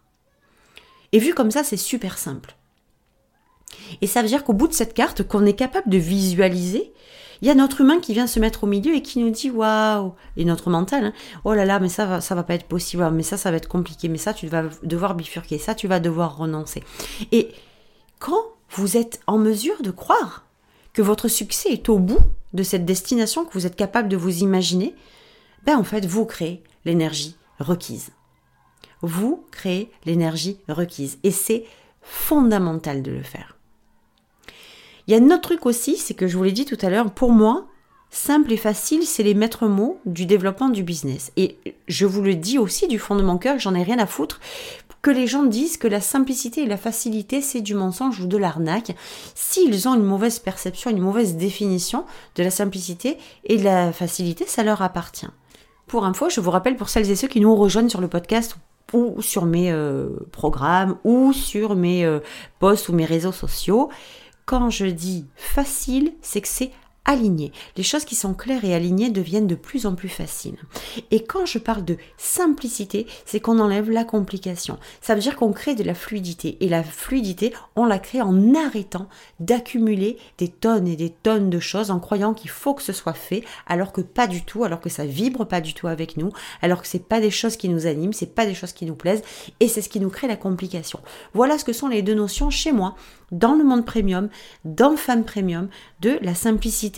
Et 1.13 1.19
vu 1.19 1.35
comme 1.35 1.51
ça, 1.51 1.63
c'est 1.63 1.77
super 1.77 2.19
simple. 2.19 2.57
Et 4.01 4.07
ça 4.07 4.23
veut 4.23 4.29
dire 4.29 4.45
qu'au 4.45 4.53
bout 4.53 4.69
de 4.69 4.73
cette 4.73 4.95
carte 4.95 5.23
qu'on 5.23 5.47
est 5.47 5.55
capable 5.55 5.91
de 5.91 5.99
visualiser, 5.99 6.93
il 7.43 7.49
y 7.49 7.51
a 7.51 7.55
notre 7.55 7.81
humain 7.81 8.01
qui 8.01 8.13
vient 8.13 8.27
se 8.27 8.41
mettre 8.41 8.65
au 8.65 8.67
milieu 8.67 8.95
et 8.95 9.03
qui 9.03 9.19
nous 9.19 9.31
dit 9.31 9.51
waouh, 9.51 10.15
et 10.37 10.45
notre 10.45 10.71
mental, 10.71 11.07
hein, 11.07 11.13
oh 11.45 11.55
là 11.55 11.65
là, 11.65 11.81
mais 11.81 11.89
ça 11.89 12.07
va, 12.07 12.19
va 12.19 12.43
pas 12.43 12.55
être 12.55 12.67
possible, 12.67 13.09
mais 13.11 13.23
ça, 13.23 13.37
ça 13.37 13.51
va 13.51 13.57
être 13.57 13.69
compliqué, 13.69 14.09
mais 14.09 14.19
ça, 14.19 14.35
tu 14.35 14.47
vas 14.47 14.65
devoir 14.83 15.15
bifurquer, 15.15 15.59
ça, 15.59 15.75
tu 15.75 15.89
vas 15.89 16.01
devoir 16.01 16.37
renoncer. 16.37 16.83
Et 17.33 17.51
quand 18.19 18.43
vous 18.71 18.97
êtes 18.97 19.21
en 19.27 19.39
mesure 19.39 19.83
de 19.83 19.91
croire 19.91 20.45
que 20.93 21.03
votre 21.03 21.29
succès 21.29 21.71
est 21.71 21.89
au 21.89 21.99
bout 21.99 22.21
de 22.53 22.63
cette 22.63 22.85
destination 22.85 23.45
que 23.45 23.53
vous 23.53 23.67
êtes 23.67 23.77
capable 23.77 24.09
de 24.09 24.17
vous 24.17 24.39
imaginer, 24.39 24.95
ben 25.65 25.77
en 25.77 25.85
fait, 25.85 26.07
vous 26.07 26.25
créez 26.25 26.63
l'énergie 26.85 27.37
requise. 27.59 28.11
Vous 29.03 29.45
créez 29.51 29.91
l'énergie 30.05 30.59
requise. 30.69 31.19
Et 31.23 31.31
c'est 31.31 31.65
fondamental 32.01 33.03
de 33.03 33.11
le 33.11 33.23
faire. 33.23 33.54
Il 35.07 35.15
y 35.15 35.17
a 35.17 35.23
un 35.23 35.31
autre 35.31 35.43
truc 35.43 35.67
aussi, 35.67 35.97
c'est 35.97 36.15
que 36.15 36.27
je 36.27 36.37
vous 36.37 36.45
l'ai 36.45 36.53
dit 36.53 36.65
tout 36.65 36.79
à 36.81 36.89
l'heure, 36.89 37.11
pour 37.11 37.33
moi, 37.33 37.67
simple 38.11 38.53
et 38.53 38.57
facile, 38.57 39.03
c'est 39.05 39.23
les 39.23 39.35
maîtres 39.35 39.67
mots 39.67 39.99
du 40.07 40.25
développement 40.25 40.69
du 40.69 40.83
business. 40.83 41.33
Et 41.37 41.59
je 41.89 42.07
vous 42.07 42.23
le 42.23 42.35
dis 42.35 42.59
aussi 42.59 42.89
du 42.89 42.99
fond 42.99 43.17
de 43.17 43.23
mon 43.23 43.37
cœur, 43.37 43.59
j'en 43.59 43.75
ai 43.75 43.83
rien 43.83 43.99
à 43.99 44.07
foutre 44.07 44.41
que 45.05 45.11
les 45.11 45.27
gens 45.27 45.45
disent 45.45 45.77
que 45.77 45.87
la 45.87 46.01
simplicité 46.01 46.63
et 46.63 46.67
la 46.67 46.79
facilité, 46.79 47.43
c'est 47.43 47.61
du 47.61 47.75
mensonge 47.75 48.21
ou 48.21 48.27
de 48.27 48.39
l'arnaque. 48.39 48.97
S'ils 49.35 49.87
ont 49.87 49.95
une 49.95 50.03
mauvaise 50.03 50.39
perception, 50.39 50.91
une 50.91 50.99
mauvaise 50.99 51.37
définition 51.37 52.07
de 52.37 52.43
la 52.43 52.51
simplicité 52.51 53.19
et 53.45 53.59
de 53.59 53.65
la 53.65 53.93
facilité, 53.93 54.47
ça 54.47 54.63
leur 54.63 54.81
appartient. 54.81 55.29
Pour 55.87 56.07
info, 56.07 56.31
je 56.31 56.41
vous 56.41 56.51
rappelle 56.51 56.77
pour 56.77 56.89
celles 56.89 57.11
et 57.11 57.17
ceux 57.17 57.29
qui 57.29 57.41
nous 57.41 57.55
rejoignent 57.55 57.91
sur 57.91 58.01
le 58.01 58.09
podcast 58.09 58.57
ou 58.95 59.21
sur 59.21 59.45
mes 59.45 59.71
euh, 59.71 60.09
programmes 60.33 60.97
ou 61.05 61.35
sur 61.35 61.75
mes 61.75 62.07
euh, 62.07 62.21
posts 62.59 62.89
ou 62.89 62.95
mes 62.95 63.05
réseaux 63.05 63.33
sociaux, 63.33 63.91
quand 64.47 64.71
je 64.71 64.87
dis 64.87 65.27
facile, 65.37 66.15
c'est 66.21 66.41
que 66.41 66.49
c'est 66.49 66.71
alignées. 67.05 67.53
Les 67.77 67.83
choses 67.83 68.05
qui 68.05 68.15
sont 68.15 68.35
claires 68.35 68.65
et 68.65 68.75
alignées 68.75 69.11
deviennent 69.11 69.47
de 69.47 69.55
plus 69.55 69.87
en 69.87 69.95
plus 69.95 70.09
faciles. 70.09 70.57
Et 71.11 71.23
quand 71.25 71.47
je 71.47 71.59
parle 71.59 71.85
de 71.85 71.97
simplicité, 72.17 73.07
c'est 73.27 73.41
qu'on 73.41 73.59
enlève 73.59 73.91
la 73.91 74.05
complication. 74.05 74.79
Ça 75.01 75.15
veut 75.15 75.21
dire 75.21 75.37
qu'on 75.37 75.53
crée 75.53 75.75
de 75.75 75.85
la 75.85 75.95
fluidité. 75.95 76.57
Et 76.61 76.69
la 76.69 76.83
fluidité, 76.83 77.53
on 77.77 77.85
la 77.85 77.99
crée 77.99 78.23
en 78.23 78.55
arrêtant 78.55 79.09
d'accumuler 79.41 80.19
des 80.39 80.49
tonnes 80.49 80.89
et 80.89 80.97
des 80.97 81.11
tonnes 81.11 81.51
de 81.51 81.61
choses 81.61 81.91
en 81.91 82.01
croyant 82.01 82.35
qu'il 82.35 82.51
faut 82.51 82.75
que 82.75 82.83
ce 82.83 82.93
soit 82.93 83.13
fait, 83.13 83.45
alors 83.67 83.93
que 83.93 84.01
pas 84.01 84.27
du 84.27 84.45
tout, 84.45 84.65
alors 84.65 84.81
que 84.81 84.89
ça 84.89 85.05
vibre 85.05 85.47
pas 85.47 85.61
du 85.61 85.75
tout 85.75 85.89
avec 85.89 86.17
nous, 86.17 86.31
alors 86.63 86.83
que 86.83 86.89
c'est 86.89 87.07
pas 87.07 87.21
des 87.21 87.31
choses 87.31 87.57
qui 87.57 87.69
nous 87.69 87.87
animent, 87.87 88.13
c'est 88.13 88.35
pas 88.35 88.47
des 88.47 88.55
choses 88.55 88.73
qui 88.73 88.87
nous 88.87 88.95
plaisent, 88.95 89.23
et 89.61 89.69
c'est 89.69 89.83
ce 89.83 89.89
qui 89.89 90.01
nous 90.01 90.11
crée 90.11 90.29
la 90.29 90.37
complication. 90.37 91.01
Voilà 91.35 91.59
ce 91.59 91.65
que 91.65 91.73
sont 91.73 91.89
les 91.89 92.03
deux 92.03 92.15
notions 92.15 92.51
chez 92.51 92.73
moi 92.73 92.97
dans 93.33 93.55
le 93.55 93.65
monde 93.65 93.85
premium, 93.85 94.29
dans 94.65 94.97
Femme 94.97 95.25
Premium, 95.25 95.69
de 96.01 96.19
la 96.23 96.35
simplicité 96.35 96.94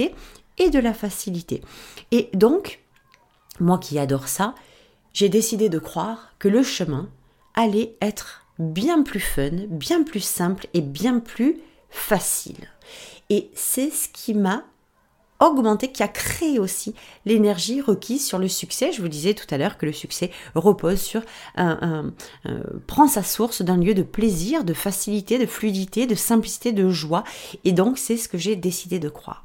et 0.58 0.70
de 0.70 0.78
la 0.78 0.94
facilité. 0.94 1.62
Et 2.10 2.30
donc, 2.32 2.80
moi 3.60 3.78
qui 3.78 3.98
adore 3.98 4.28
ça, 4.28 4.54
j'ai 5.12 5.28
décidé 5.28 5.68
de 5.68 5.78
croire 5.78 6.34
que 6.38 6.48
le 6.48 6.62
chemin 6.62 7.08
allait 7.54 7.96
être 8.00 8.42
bien 8.58 9.02
plus 9.02 9.20
fun, 9.20 9.50
bien 9.68 10.02
plus 10.02 10.20
simple 10.20 10.66
et 10.74 10.80
bien 10.80 11.20
plus 11.20 11.58
facile. 11.90 12.68
Et 13.30 13.50
c'est 13.54 13.90
ce 13.90 14.08
qui 14.08 14.34
m'a 14.34 14.64
augmenté, 15.40 15.92
qui 15.92 16.02
a 16.02 16.08
créé 16.08 16.58
aussi 16.58 16.94
l'énergie 17.26 17.82
requise 17.82 18.26
sur 18.26 18.38
le 18.38 18.48
succès. 18.48 18.92
Je 18.92 19.02
vous 19.02 19.08
disais 19.08 19.34
tout 19.34 19.46
à 19.50 19.58
l'heure 19.58 19.76
que 19.76 19.84
le 19.84 19.92
succès 19.92 20.30
repose 20.54 21.00
sur 21.00 21.22
prend 22.86 23.08
sa 23.08 23.22
source 23.22 23.62
d'un 23.62 23.76
lieu 23.76 23.94
de 23.94 24.02
plaisir, 24.02 24.64
de 24.64 24.74
facilité, 24.74 25.38
de 25.38 25.46
fluidité, 25.46 26.06
de 26.06 26.14
simplicité, 26.14 26.72
de 26.72 26.88
joie. 26.88 27.24
Et 27.64 27.72
donc 27.72 27.98
c'est 27.98 28.16
ce 28.16 28.28
que 28.28 28.38
j'ai 28.38 28.56
décidé 28.56 28.98
de 28.98 29.08
croire. 29.08 29.44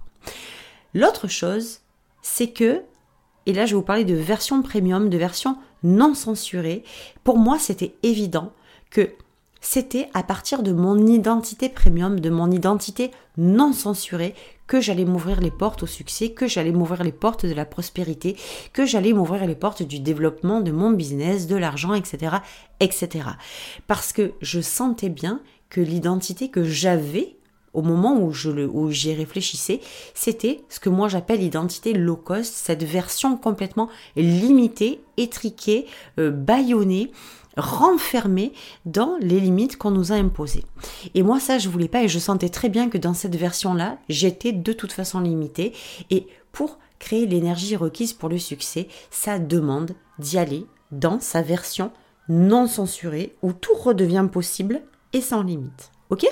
L'autre 0.93 1.27
chose, 1.27 1.79
c'est 2.21 2.51
que, 2.51 2.81
et 3.45 3.53
là 3.53 3.65
je 3.65 3.71
vais 3.71 3.79
vous 3.79 3.86
parler 3.86 4.05
de 4.05 4.15
version 4.15 4.62
premium, 4.62 5.10
de 5.10 5.17
version 5.17 5.57
non 5.84 6.13
censurée, 6.13 6.84
pour 7.23 7.38
moi 7.38 7.57
c'était 7.60 7.95
évident 8.03 8.53
que 8.89 9.10
c'était 9.62 10.10
à 10.15 10.23
partir 10.23 10.63
de 10.63 10.73
mon 10.73 11.05
identité 11.05 11.69
premium, 11.69 12.19
de 12.19 12.29
mon 12.31 12.51
identité 12.51 13.12
non 13.38 13.73
censurée, 13.73 14.34
que 14.65 14.81
j'allais 14.81 15.05
m'ouvrir 15.05 15.39
les 15.39 15.51
portes 15.51 15.84
au 15.84 15.88
succès, 15.88 16.31
que 16.31 16.47
j'allais 16.47 16.71
m'ouvrir 16.71 17.03
les 17.03 17.12
portes 17.12 17.45
de 17.45 17.53
la 17.53 17.65
prospérité, 17.65 18.38
que 18.73 18.86
j'allais 18.86 19.13
m'ouvrir 19.13 19.45
les 19.45 19.55
portes 19.55 19.84
du 19.84 19.99
développement 19.99 20.62
de 20.62 20.71
mon 20.71 20.91
business, 20.91 21.45
de 21.45 21.55
l'argent, 21.55 21.93
etc., 21.93 22.38
etc. 22.79 23.10
Parce 23.88 24.13
que 24.13 24.31
je 24.41 24.62
sentais 24.62 25.10
bien 25.10 25.41
que 25.69 25.79
l'identité 25.79 26.49
que 26.49 26.63
j'avais 26.63 27.38
au 27.73 27.81
moment 27.81 28.17
où 28.19 28.91
j'y 28.91 29.13
réfléchissais, 29.13 29.79
c'était 30.13 30.63
ce 30.69 30.79
que 30.79 30.89
moi 30.89 31.07
j'appelle 31.07 31.39
l'identité 31.39 31.93
low 31.93 32.15
cost, 32.15 32.53
cette 32.53 32.84
version 32.84 33.38
complètement 33.38 33.89
limitée, 34.15 35.01
étriquée, 35.17 35.86
euh, 36.19 36.31
bâillonnée, 36.31 37.12
renfermé 37.57 38.53
dans 38.86 39.17
les 39.19 39.39
limites 39.39 39.77
qu'on 39.77 39.91
nous 39.91 40.12
a 40.12 40.15
imposées. 40.15 40.63
Et 41.15 41.23
moi 41.23 41.39
ça 41.39 41.57
je 41.57 41.69
voulais 41.69 41.88
pas 41.88 42.03
et 42.03 42.07
je 42.07 42.19
sentais 42.19 42.49
très 42.49 42.69
bien 42.69 42.89
que 42.89 42.97
dans 42.97 43.13
cette 43.13 43.36
version-là, 43.36 43.97
j'étais 44.10 44.51
de 44.51 44.73
toute 44.73 44.91
façon 44.91 45.19
limitée 45.19 45.73
et 46.10 46.27
pour 46.51 46.77
créer 46.99 47.25
l'énergie 47.25 47.75
requise 47.75 48.13
pour 48.13 48.29
le 48.29 48.38
succès, 48.38 48.88
ça 49.10 49.39
demande 49.39 49.91
d'y 50.19 50.38
aller 50.38 50.65
dans 50.91 51.19
sa 51.19 51.41
version 51.41 51.91
non 52.29 52.67
censurée 52.67 53.36
où 53.41 53.53
tout 53.53 53.73
redevient 53.73 54.27
possible 54.31 54.81
et 55.13 55.21
sans 55.21 55.41
limite. 55.43 55.91
OK? 56.10 56.25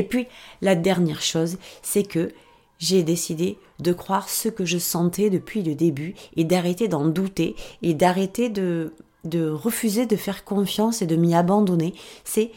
Et 0.00 0.02
puis 0.02 0.28
la 0.62 0.76
dernière 0.76 1.20
chose, 1.20 1.58
c'est 1.82 2.04
que 2.04 2.32
j'ai 2.78 3.02
décidé 3.02 3.58
de 3.80 3.92
croire 3.92 4.30
ce 4.30 4.48
que 4.48 4.64
je 4.64 4.78
sentais 4.78 5.28
depuis 5.28 5.62
le 5.62 5.74
début 5.74 6.14
et 6.36 6.44
d'arrêter 6.44 6.88
d'en 6.88 7.04
douter 7.04 7.54
et 7.82 7.92
d'arrêter 7.92 8.48
de 8.48 8.94
de 9.24 9.50
refuser 9.50 10.06
de 10.06 10.16
faire 10.16 10.44
confiance 10.44 11.02
et 11.02 11.06
de 11.06 11.16
m'y 11.16 11.34
abandonner, 11.34 11.92
c'est 12.24 12.50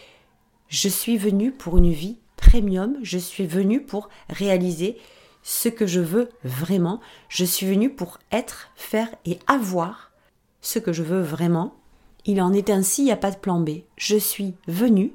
je 0.69 0.87
suis 0.87 1.17
venu 1.17 1.51
pour 1.51 1.77
une 1.77 1.91
vie 1.91 2.15
premium, 2.37 2.95
je 3.01 3.17
suis 3.17 3.45
venu 3.45 3.83
pour 3.83 4.07
réaliser 4.29 4.95
ce 5.41 5.67
que 5.67 5.85
je 5.85 5.99
veux 5.99 6.29
vraiment, 6.45 7.01
je 7.27 7.43
suis 7.43 7.65
venu 7.65 7.89
pour 7.89 8.19
être, 8.31 8.71
faire 8.75 9.09
et 9.25 9.39
avoir 9.47 10.13
ce 10.61 10.79
que 10.79 10.93
je 10.93 11.03
veux 11.03 11.21
vraiment. 11.21 11.75
Il 12.23 12.41
en 12.41 12.53
est 12.53 12.69
ainsi, 12.69 13.01
il 13.01 13.05
n'y 13.05 13.11
a 13.11 13.17
pas 13.17 13.31
de 13.31 13.35
plan 13.35 13.59
B. 13.59 13.81
Je 13.97 14.15
suis 14.15 14.53
venu 14.69 15.11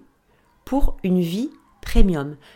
pour 0.67 0.99
une 1.03 1.23
vie 1.23 1.49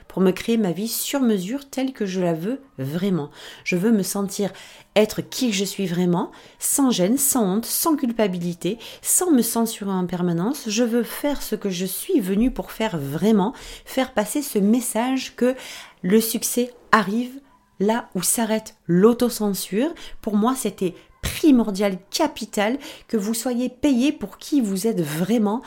pour 0.09 0.23
me 0.23 0.31
créer 0.31 0.57
ma 0.57 0.73
vie 0.73 0.89
sur 0.89 1.21
mesure 1.21 1.69
telle 1.69 1.93
que 1.93 2.07
je 2.07 2.21
la 2.21 2.35
veux 2.35 2.61
vraiment. 2.79 3.31
Je 3.65 3.77
veux 3.77 3.93
me 3.93 4.03
sentir 4.03 4.51
être 4.95 5.23
qui 5.23 5.53
je 5.53 5.65
suis 5.65 5.87
vraiment, 5.87 6.31
sans 6.59 6.91
gêne, 6.91 7.17
sans 7.17 7.45
honte, 7.45 7.67
sans 7.67 7.97
culpabilité, 7.97 8.79
sans 9.01 9.31
me 9.31 9.43
censurer 9.43 9.91
en 9.91 10.07
permanence. 10.07 10.69
Je 10.69 10.85
veux 10.85 11.03
faire 11.03 11.43
ce 11.43 11.55
que 11.55 11.71
je 11.71 11.87
suis 11.87 12.21
venu 12.21 12.51
pour 12.51 12.73
faire 12.73 12.99
vraiment, 12.99 13.55
faire 13.85 14.13
passer 14.13 14.43
ce 14.43 14.59
message 14.59 15.35
que 15.35 15.55
le 16.03 16.21
succès 16.21 16.73
arrive 16.91 17.41
là 17.81 18.09
où 18.15 18.23
s'arrête 18.23 18.77
l'autocensure. 18.87 19.95
Pour 20.21 20.37
moi, 20.37 20.55
c'était 20.55 20.95
primordial, 21.23 21.99
capital, 22.11 22.79
que 23.09 23.17
vous 23.17 23.35
soyez 23.35 23.69
payé 23.69 24.13
pour 24.13 24.39
qui 24.39 24.61
vous 24.61 24.87
êtes 24.87 25.01
vraiment, 25.01 25.63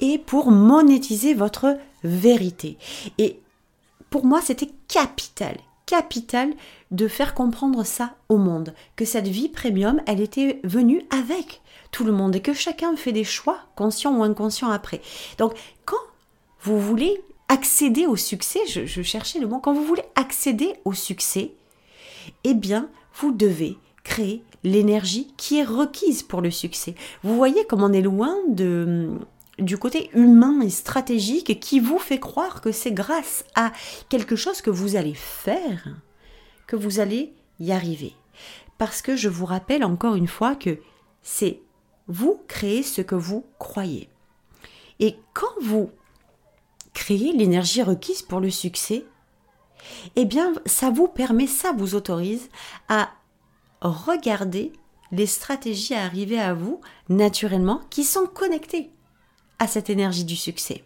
et 0.00 0.18
pour 0.18 0.50
monétiser 0.50 1.34
votre 1.34 1.76
vérité. 2.02 2.78
Et 3.18 3.40
pour 4.10 4.24
moi, 4.24 4.40
c'était 4.40 4.70
capital, 4.88 5.56
capital 5.86 6.52
de 6.90 7.08
faire 7.08 7.34
comprendre 7.34 7.84
ça 7.84 8.14
au 8.28 8.36
monde, 8.36 8.74
que 8.96 9.04
cette 9.04 9.28
vie 9.28 9.48
premium, 9.48 10.00
elle 10.06 10.20
était 10.20 10.60
venue 10.64 11.02
avec 11.10 11.60
tout 11.90 12.04
le 12.04 12.12
monde 12.12 12.36
et 12.36 12.40
que 12.40 12.52
chacun 12.52 12.96
fait 12.96 13.12
des 13.12 13.24
choix, 13.24 13.58
conscients 13.76 14.16
ou 14.16 14.22
inconscients 14.22 14.70
après. 14.70 15.00
Donc, 15.38 15.54
quand 15.84 15.96
vous 16.60 16.80
voulez 16.80 17.22
accéder 17.48 18.06
au 18.06 18.16
succès, 18.16 18.60
je, 18.66 19.02
cherchais 19.02 19.38
le 19.38 19.46
mot, 19.46 19.58
quand 19.58 19.72
vous 19.72 19.84
voulez 19.84 20.04
accéder 20.14 20.74
au 20.84 20.92
succès, 20.92 21.52
eh 22.44 22.54
bien, 22.54 22.90
vous 23.14 23.32
devez 23.32 23.78
créer 24.04 24.42
l'énergie 24.64 25.32
qui 25.36 25.58
est 25.58 25.64
requise 25.64 26.22
pour 26.22 26.40
le 26.40 26.50
succès. 26.50 26.94
Vous 27.22 27.36
voyez 27.36 27.64
comme 27.66 27.82
on 27.82 27.92
est 27.92 28.02
loin 28.02 28.34
de 28.48 29.10
du 29.58 29.78
côté 29.78 30.10
humain 30.14 30.60
et 30.60 30.70
stratégique 30.70 31.60
qui 31.60 31.80
vous 31.80 31.98
fait 31.98 32.20
croire 32.20 32.60
que 32.60 32.72
c'est 32.72 32.92
grâce 32.92 33.44
à 33.54 33.72
quelque 34.08 34.36
chose 34.36 34.60
que 34.60 34.70
vous 34.70 34.96
allez 34.96 35.14
faire 35.14 35.88
que 36.66 36.76
vous 36.76 37.00
allez 37.00 37.34
y 37.58 37.72
arriver. 37.72 38.14
Parce 38.76 39.02
que 39.02 39.16
je 39.16 39.28
vous 39.28 39.46
rappelle 39.46 39.82
encore 39.82 40.14
une 40.14 40.28
fois 40.28 40.54
que 40.54 40.78
c'est 41.22 41.60
vous 42.06 42.40
créez 42.46 42.82
ce 42.82 43.02
que 43.02 43.16
vous 43.16 43.44
croyez. 43.58 44.08
Et 45.00 45.16
quand 45.34 45.52
vous 45.60 45.90
créez 46.94 47.32
l'énergie 47.32 47.82
requise 47.82 48.22
pour 48.22 48.40
le 48.40 48.50
succès, 48.50 49.04
eh 50.16 50.24
bien, 50.24 50.52
ça 50.66 50.90
vous 50.90 51.08
permet, 51.08 51.46
ça 51.46 51.72
vous 51.72 51.94
autorise 51.94 52.48
à 52.88 53.10
regarder 53.80 54.72
les 55.12 55.26
stratégies 55.26 55.94
à 55.94 56.04
arriver 56.04 56.38
à 56.38 56.54
vous 56.54 56.80
naturellement 57.08 57.80
qui 57.90 58.04
sont 58.04 58.26
connectées 58.26 58.90
à 59.58 59.66
cette 59.66 59.90
énergie 59.90 60.24
du 60.24 60.36
succès. 60.36 60.84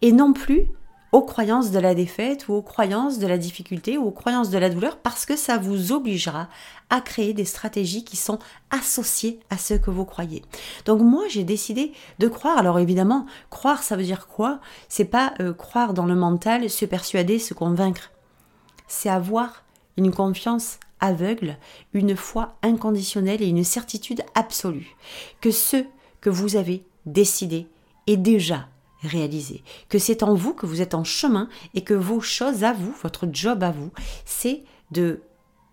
Et 0.00 0.12
non 0.12 0.32
plus 0.32 0.68
aux 1.12 1.22
croyances 1.22 1.70
de 1.70 1.78
la 1.78 1.94
défaite 1.94 2.48
ou 2.48 2.54
aux 2.54 2.62
croyances 2.62 3.18
de 3.18 3.26
la 3.26 3.36
difficulté 3.36 3.98
ou 3.98 4.06
aux 4.06 4.12
croyances 4.12 4.48
de 4.48 4.56
la 4.56 4.70
douleur 4.70 4.96
parce 4.96 5.26
que 5.26 5.36
ça 5.36 5.58
vous 5.58 5.92
obligera 5.92 6.48
à 6.88 7.02
créer 7.02 7.34
des 7.34 7.44
stratégies 7.44 8.02
qui 8.02 8.16
sont 8.16 8.38
associées 8.70 9.38
à 9.50 9.58
ce 9.58 9.74
que 9.74 9.90
vous 9.90 10.06
croyez. 10.06 10.42
Donc 10.86 11.02
moi 11.02 11.24
j'ai 11.28 11.44
décidé 11.44 11.92
de 12.18 12.28
croire. 12.28 12.56
Alors 12.56 12.78
évidemment, 12.78 13.26
croire 13.50 13.82
ça 13.82 13.94
veut 13.94 14.04
dire 14.04 14.26
quoi? 14.26 14.60
C'est 14.88 15.04
pas 15.04 15.34
euh, 15.40 15.52
croire 15.52 15.92
dans 15.92 16.06
le 16.06 16.14
mental, 16.14 16.68
se 16.70 16.86
persuader, 16.86 17.38
se 17.38 17.52
convaincre. 17.52 18.10
C'est 18.88 19.10
avoir 19.10 19.64
une 19.98 20.12
confiance 20.12 20.78
aveugle, 21.00 21.58
une 21.92 22.16
foi 22.16 22.56
inconditionnelle 22.62 23.42
et 23.42 23.48
une 23.48 23.64
certitude 23.64 24.22
absolue 24.34 24.96
que 25.42 25.50
ce 25.50 25.84
que 26.22 26.30
vous 26.30 26.56
avez 26.56 26.86
décidé 27.06 27.66
est 28.06 28.16
déjà 28.16 28.68
réalisé, 29.02 29.62
que 29.88 29.98
c'est 29.98 30.22
en 30.22 30.34
vous 30.34 30.54
que 30.54 30.66
vous 30.66 30.80
êtes 30.80 30.94
en 30.94 31.04
chemin 31.04 31.48
et 31.74 31.82
que 31.82 31.94
vos 31.94 32.20
choses 32.20 32.64
à 32.64 32.72
vous, 32.72 32.94
votre 33.02 33.28
job 33.32 33.62
à 33.62 33.70
vous, 33.70 33.90
c'est 34.24 34.62
de 34.90 35.22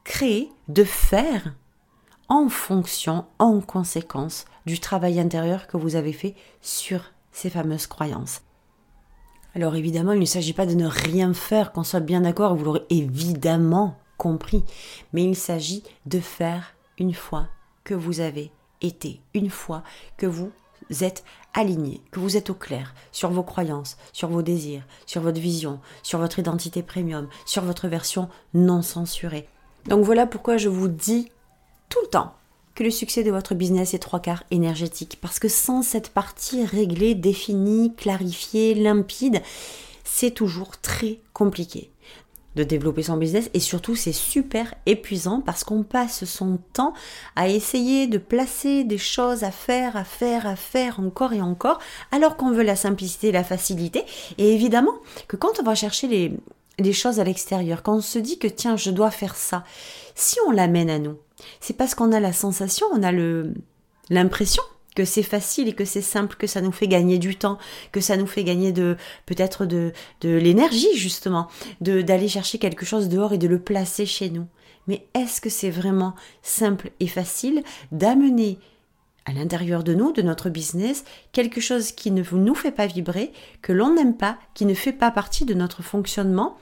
créer, 0.03 0.49
de 0.67 0.83
faire 0.83 1.53
en 2.27 2.49
fonction, 2.49 3.25
en 3.37 3.59
conséquence 3.61 4.45
du 4.65 4.79
travail 4.79 5.19
intérieur 5.19 5.67
que 5.67 5.77
vous 5.77 5.95
avez 5.95 6.13
fait 6.13 6.35
sur 6.61 7.11
ces 7.31 7.49
fameuses 7.49 7.87
croyances. 7.87 8.41
Alors 9.55 9.75
évidemment, 9.75 10.11
il 10.11 10.19
ne 10.19 10.25
s'agit 10.25 10.53
pas 10.53 10.67
de 10.67 10.75
ne 10.75 10.87
rien 10.87 11.33
faire, 11.33 11.71
qu'on 11.71 11.83
soit 11.83 11.99
bien 11.99 12.21
d'accord, 12.21 12.55
vous 12.55 12.65
l'aurez 12.65 12.85
évidemment 12.89 13.97
compris, 14.17 14.63
mais 15.13 15.23
il 15.23 15.35
s'agit 15.35 15.83
de 16.05 16.19
faire 16.19 16.75
une 16.99 17.13
fois 17.13 17.47
que 17.83 17.95
vous 17.95 18.19
avez 18.19 18.51
été, 18.81 19.21
une 19.33 19.49
fois 19.49 19.83
que 20.17 20.27
vous 20.27 20.51
êtes 21.01 21.23
aligné, 21.53 22.01
que 22.11 22.19
vous 22.19 22.37
êtes 22.37 22.49
au 22.49 22.53
clair 22.53 22.93
sur 23.11 23.29
vos 23.29 23.43
croyances, 23.43 23.97
sur 24.13 24.29
vos 24.29 24.41
désirs, 24.41 24.83
sur 25.05 25.21
votre 25.21 25.39
vision, 25.39 25.79
sur 26.03 26.19
votre 26.19 26.39
identité 26.39 26.83
premium, 26.83 27.27
sur 27.45 27.63
votre 27.63 27.87
version 27.87 28.29
non 28.53 28.81
censurée. 28.81 29.47
Donc 29.87 30.03
voilà 30.03 30.25
pourquoi 30.25 30.57
je 30.57 30.69
vous 30.69 30.87
dis 30.87 31.31
tout 31.89 31.99
le 32.03 32.09
temps 32.09 32.33
que 32.75 32.83
le 32.83 32.91
succès 32.91 33.23
de 33.23 33.31
votre 33.31 33.55
business 33.55 33.93
est 33.93 33.99
trois 33.99 34.19
quarts 34.19 34.43
énergétique. 34.51 35.17
Parce 35.21 35.39
que 35.39 35.49
sans 35.49 35.81
cette 35.81 36.09
partie 36.09 36.63
réglée, 36.63 37.15
définie, 37.15 37.93
clarifiée, 37.95 38.73
limpide, 38.73 39.41
c'est 40.03 40.31
toujours 40.31 40.77
très 40.77 41.19
compliqué 41.33 41.91
de 42.59 42.63
développer 42.65 43.03
son 43.03 43.17
business. 43.17 43.49
Et 43.53 43.59
surtout 43.59 43.95
c'est 43.95 44.13
super 44.13 44.73
épuisant 44.85 45.41
parce 45.41 45.63
qu'on 45.63 45.83
passe 45.83 46.25
son 46.25 46.59
temps 46.73 46.93
à 47.35 47.47
essayer 47.47 48.07
de 48.07 48.17
placer 48.17 48.83
des 48.83 48.97
choses 48.97 49.43
à 49.43 49.51
faire, 49.51 49.95
à 49.95 50.03
faire, 50.03 50.45
à 50.45 50.55
faire 50.55 50.99
encore 50.99 51.33
et 51.33 51.41
encore 51.41 51.79
alors 52.11 52.35
qu'on 52.35 52.51
veut 52.51 52.63
la 52.63 52.75
simplicité, 52.75 53.31
la 53.31 53.43
facilité. 53.43 54.03
Et 54.37 54.53
évidemment 54.53 54.93
que 55.27 55.37
quand 55.37 55.59
on 55.59 55.63
va 55.63 55.75
chercher 55.75 56.07
les, 56.77 56.93
choses 56.93 57.19
à 57.19 57.23
l'extérieur, 57.23 57.81
quand 57.81 57.95
on 57.95 58.01
se 58.01 58.19
dit 58.19 58.39
que 58.39 58.47
tiens 58.47 58.75
je 58.75 58.91
dois 58.91 59.11
faire 59.11 59.35
ça, 59.35 59.63
si 60.15 60.37
on 60.47 60.51
l'amène 60.51 60.89
à 60.89 60.99
nous, 60.99 61.17
c'est 61.61 61.75
parce 61.75 61.95
qu'on 61.95 62.11
a 62.11 62.19
la 62.19 62.33
sensation, 62.33 62.87
on 62.93 63.03
a 63.03 63.11
l'impression 64.09 64.63
c'est 65.05 65.23
facile 65.23 65.67
et 65.67 65.73
que 65.73 65.85
c'est 65.85 66.01
simple, 66.01 66.35
que 66.35 66.47
ça 66.47 66.61
nous 66.61 66.71
fait 66.71 66.87
gagner 66.87 67.17
du 67.17 67.35
temps, 67.35 67.57
que 67.91 68.01
ça 68.01 68.17
nous 68.17 68.27
fait 68.27 68.43
gagner 68.43 68.71
de 68.71 68.97
peut-être 69.25 69.65
de, 69.65 69.93
l'énergie 70.21 70.95
justement, 70.95 71.47
d'aller 71.81 72.27
chercher 72.27 72.57
quelque 72.57 72.85
chose 72.85 73.09
dehors 73.09 73.33
et 73.33 73.37
de 73.37 73.47
le 73.47 73.59
placer 73.59 74.05
chez 74.05 74.29
nous. 74.29 74.47
Mais 74.87 75.05
est-ce 75.13 75.41
que 75.41 75.49
c'est 75.49 75.69
vraiment 75.69 76.15
simple 76.41 76.91
et 76.99 77.07
facile 77.07 77.63
d'amener 77.91 78.57
à 79.25 79.33
l'intérieur 79.33 79.83
de 79.83 79.93
nous, 79.93 80.11
de 80.11 80.23
notre 80.23 80.49
business, 80.49 81.03
quelque 81.31 81.61
chose 81.61 81.91
qui 81.91 82.09
ne 82.09 82.23
nous 82.31 82.55
fait 82.55 82.71
pas 82.71 82.87
vibrer, 82.87 83.31
que 83.61 83.73
l'on 83.73 83.93
n'aime 83.93 84.17
pas, 84.17 84.39
qui 84.55 84.65
ne 84.65 84.73
fait 84.73 84.93
pas 84.93 85.11
partie 85.11 85.45
de 85.45 85.53
notre 85.53 85.83
fonctionnement 85.83 86.57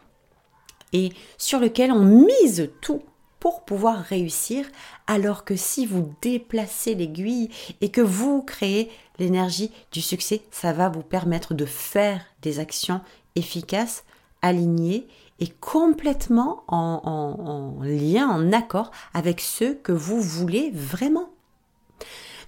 et 0.92 1.12
sur 1.38 1.60
lequel 1.60 1.92
on 1.92 2.04
mise 2.04 2.70
tout 2.82 3.02
pour 3.40 3.64
pouvoir 3.66 4.00
réussir, 4.00 4.66
alors 5.06 5.46
que 5.46 5.56
si 5.56 5.86
vous 5.86 6.14
déplacez 6.22 6.96
l'aiguille 6.96 7.50
et 7.82 7.90
que 7.90 8.02
vous 8.02 8.42
créez 8.42 8.90
l'énergie 9.20 9.72
du 9.92 10.02
succès, 10.02 10.42
ça 10.52 10.74
va 10.74 10.90
vous 10.90 11.04
permettre 11.04 11.54
de 11.54 11.66
faire 11.66 12.22
des 12.42 12.60
actions 12.60 13.02
efficaces, 13.36 14.04
alignées 14.42 15.08
et 15.40 15.48
complètement 15.48 16.64
en, 16.68 17.78
lien, 17.82 18.28
en 18.28 18.52
accord 18.54 18.92
avec 19.14 19.42
ce 19.42 19.74
que 19.74 19.92
vous 19.92 20.20
voulez 20.20 20.72
vraiment. 20.74 21.30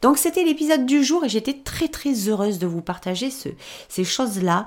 Donc 0.01 0.17
c'était 0.17 0.43
l'épisode 0.43 0.85
du 0.85 1.03
jour 1.03 1.25
et 1.25 1.29
j'étais 1.29 1.61
très 1.63 1.89
très 1.89 2.13
heureuse 2.29 2.57
de 2.57 2.67
vous 2.67 2.81
partager 2.81 3.29
ces 3.29 4.03
choses-là. 4.03 4.65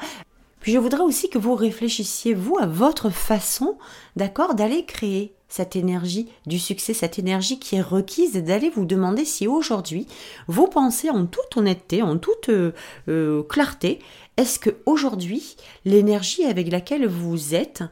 Puis 0.63 0.73
je 0.73 0.79
voudrais 0.79 1.03
aussi 1.03 1.29
que 1.29 1.39
vous 1.39 1.57
réfléchissiez, 1.57 2.35
vous, 2.35 2.57
à 2.57 2.67
votre 2.67 3.11
façon, 3.11 3.79
d'accord, 4.15 4.55
d'aller 4.55 4.85
créer 4.85 5.35
cette 5.49 5.75
énergie 5.75 6.29
du 6.47 6.59
succès, 6.59 6.95
cette 6.95 7.19
énergie 7.19 7.59
qui 7.59 7.75
est 7.75 7.83
requise, 7.83 8.35
d'aller 8.35 8.71
vous 8.71 8.87
demander 8.87 9.25
si 9.25 9.49
aujourd'hui, 9.49 10.07
vous 10.47 10.69
pensez 10.69 11.11
en 11.11 11.27
toute 11.27 11.57
honnêteté, 11.57 12.01
en 12.01 12.17
toute 12.17 12.49
euh, 12.49 12.73
euh, 13.09 13.43
clarté, 13.43 13.99
est-ce 14.37 14.61
que 14.61 14.71
aujourd'hui, 14.87 15.57
l'énergie 15.85 16.45
avec 16.45 16.71
laquelle 16.71 17.09
vous 17.09 17.57
êtes 17.57 17.83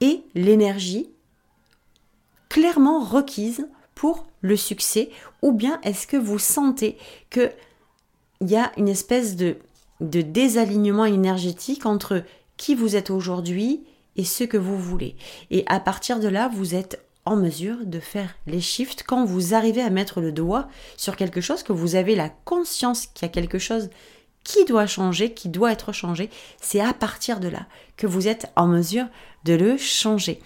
est 0.00 0.22
l'énergie 0.34 1.10
clairement 2.48 3.00
requise 3.00 3.68
pour 3.94 4.26
le 4.40 4.56
succès, 4.56 5.10
ou 5.42 5.52
bien 5.52 5.78
est-ce 5.82 6.06
que 6.06 6.16
vous 6.16 6.38
sentez 6.38 6.96
que 7.28 7.50
il 8.40 8.50
y 8.50 8.56
a 8.56 8.72
une 8.76 8.88
espèce 8.88 9.36
de 9.36 9.58
de 10.02 10.20
désalignement 10.20 11.06
énergétique 11.06 11.86
entre 11.86 12.22
qui 12.56 12.74
vous 12.74 12.96
êtes 12.96 13.10
aujourd'hui 13.10 13.84
et 14.16 14.24
ce 14.24 14.44
que 14.44 14.58
vous 14.58 14.78
voulez. 14.78 15.16
Et 15.50 15.64
à 15.66 15.80
partir 15.80 16.20
de 16.20 16.28
là, 16.28 16.50
vous 16.52 16.74
êtes 16.74 17.02
en 17.24 17.36
mesure 17.36 17.78
de 17.84 18.00
faire 18.00 18.34
les 18.46 18.60
shifts 18.60 19.04
quand 19.06 19.24
vous 19.24 19.54
arrivez 19.54 19.80
à 19.80 19.90
mettre 19.90 20.20
le 20.20 20.32
doigt 20.32 20.68
sur 20.96 21.16
quelque 21.16 21.40
chose, 21.40 21.62
que 21.62 21.72
vous 21.72 21.94
avez 21.94 22.16
la 22.16 22.28
conscience 22.28 23.06
qu'il 23.06 23.26
y 23.26 23.30
a 23.30 23.32
quelque 23.32 23.58
chose 23.58 23.90
qui 24.44 24.64
doit 24.64 24.86
changer, 24.86 25.32
qui 25.32 25.48
doit 25.48 25.70
être 25.70 25.92
changé. 25.92 26.28
C'est 26.60 26.80
à 26.80 26.92
partir 26.92 27.38
de 27.38 27.48
là 27.48 27.66
que 27.96 28.08
vous 28.08 28.26
êtes 28.26 28.50
en 28.56 28.66
mesure 28.66 29.06
de 29.44 29.54
le 29.54 29.76
changer. 29.76 30.40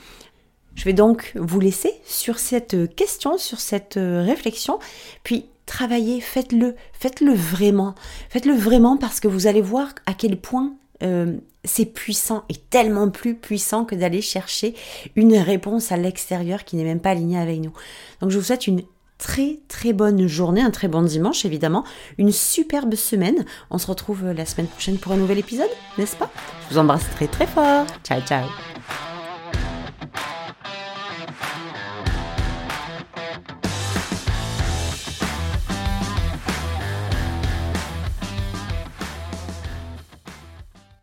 Je 0.75 0.85
vais 0.85 0.93
donc 0.93 1.33
vous 1.35 1.61
laisser 1.61 1.95
sur 2.05 2.39
cette 2.39 2.95
question, 2.95 3.39
sur 3.39 3.61
cette 3.61 3.95
réflexion, 3.97 4.79
puis 5.23 5.47
travaillez, 5.67 6.21
faites-le, 6.21 6.77
faites-le 6.93 7.33
vraiment, 7.35 7.95
faites-le 8.31 8.55
vraiment 8.55 8.97
parce 8.97 9.21
que 9.21 9.29
vous 9.29 9.47
allez 9.47 9.61
voir 9.61 9.89
à 10.07 10.15
quel 10.15 10.41
point 10.41 10.75
euh, 11.03 11.37
c'est 11.65 11.85
puissant 11.85 12.45
et 12.49 12.55
tellement 12.55 13.11
plus 13.11 13.35
puissant 13.35 13.85
que 13.85 13.95
d'aller 13.95 14.23
chercher 14.23 14.75
une 15.17 15.37
réponse 15.37 15.93
à 15.93 15.97
l'extérieur 15.97 16.65
qui 16.65 16.77
n'est 16.77 16.85
même 16.85 17.01
pas 17.01 17.11
alignée 17.11 17.39
avec 17.39 17.61
nous. 17.61 17.73
Donc 18.21 18.31
je 18.31 18.39
vous 18.39 18.45
souhaite 18.45 18.67
une 18.67 18.83
très 19.19 19.59
très 19.69 19.93
bonne 19.93 20.27
journée, 20.27 20.61
un 20.61 20.71
très 20.71 20.89
bon 20.89 21.03
dimanche 21.03 21.45
évidemment, 21.45 21.85
une 22.19 22.33
superbe 22.33 22.95
semaine. 22.95 23.45
On 23.71 23.79
se 23.79 23.87
retrouve 23.87 24.31
la 24.33 24.47
semaine 24.47 24.69
prochaine 24.69 24.99
pour 24.99 25.13
un 25.13 25.17
nouvel 25.17 25.39
épisode, 25.39 25.71
n'est-ce 25.99 26.17
pas? 26.17 26.31
Je 26.69 26.75
vous 26.75 26.79
embrasse 26.79 27.09
très 27.11 27.27
très 27.27 27.47
fort. 27.47 27.87
Ciao 28.05 28.21
ciao 28.23 28.47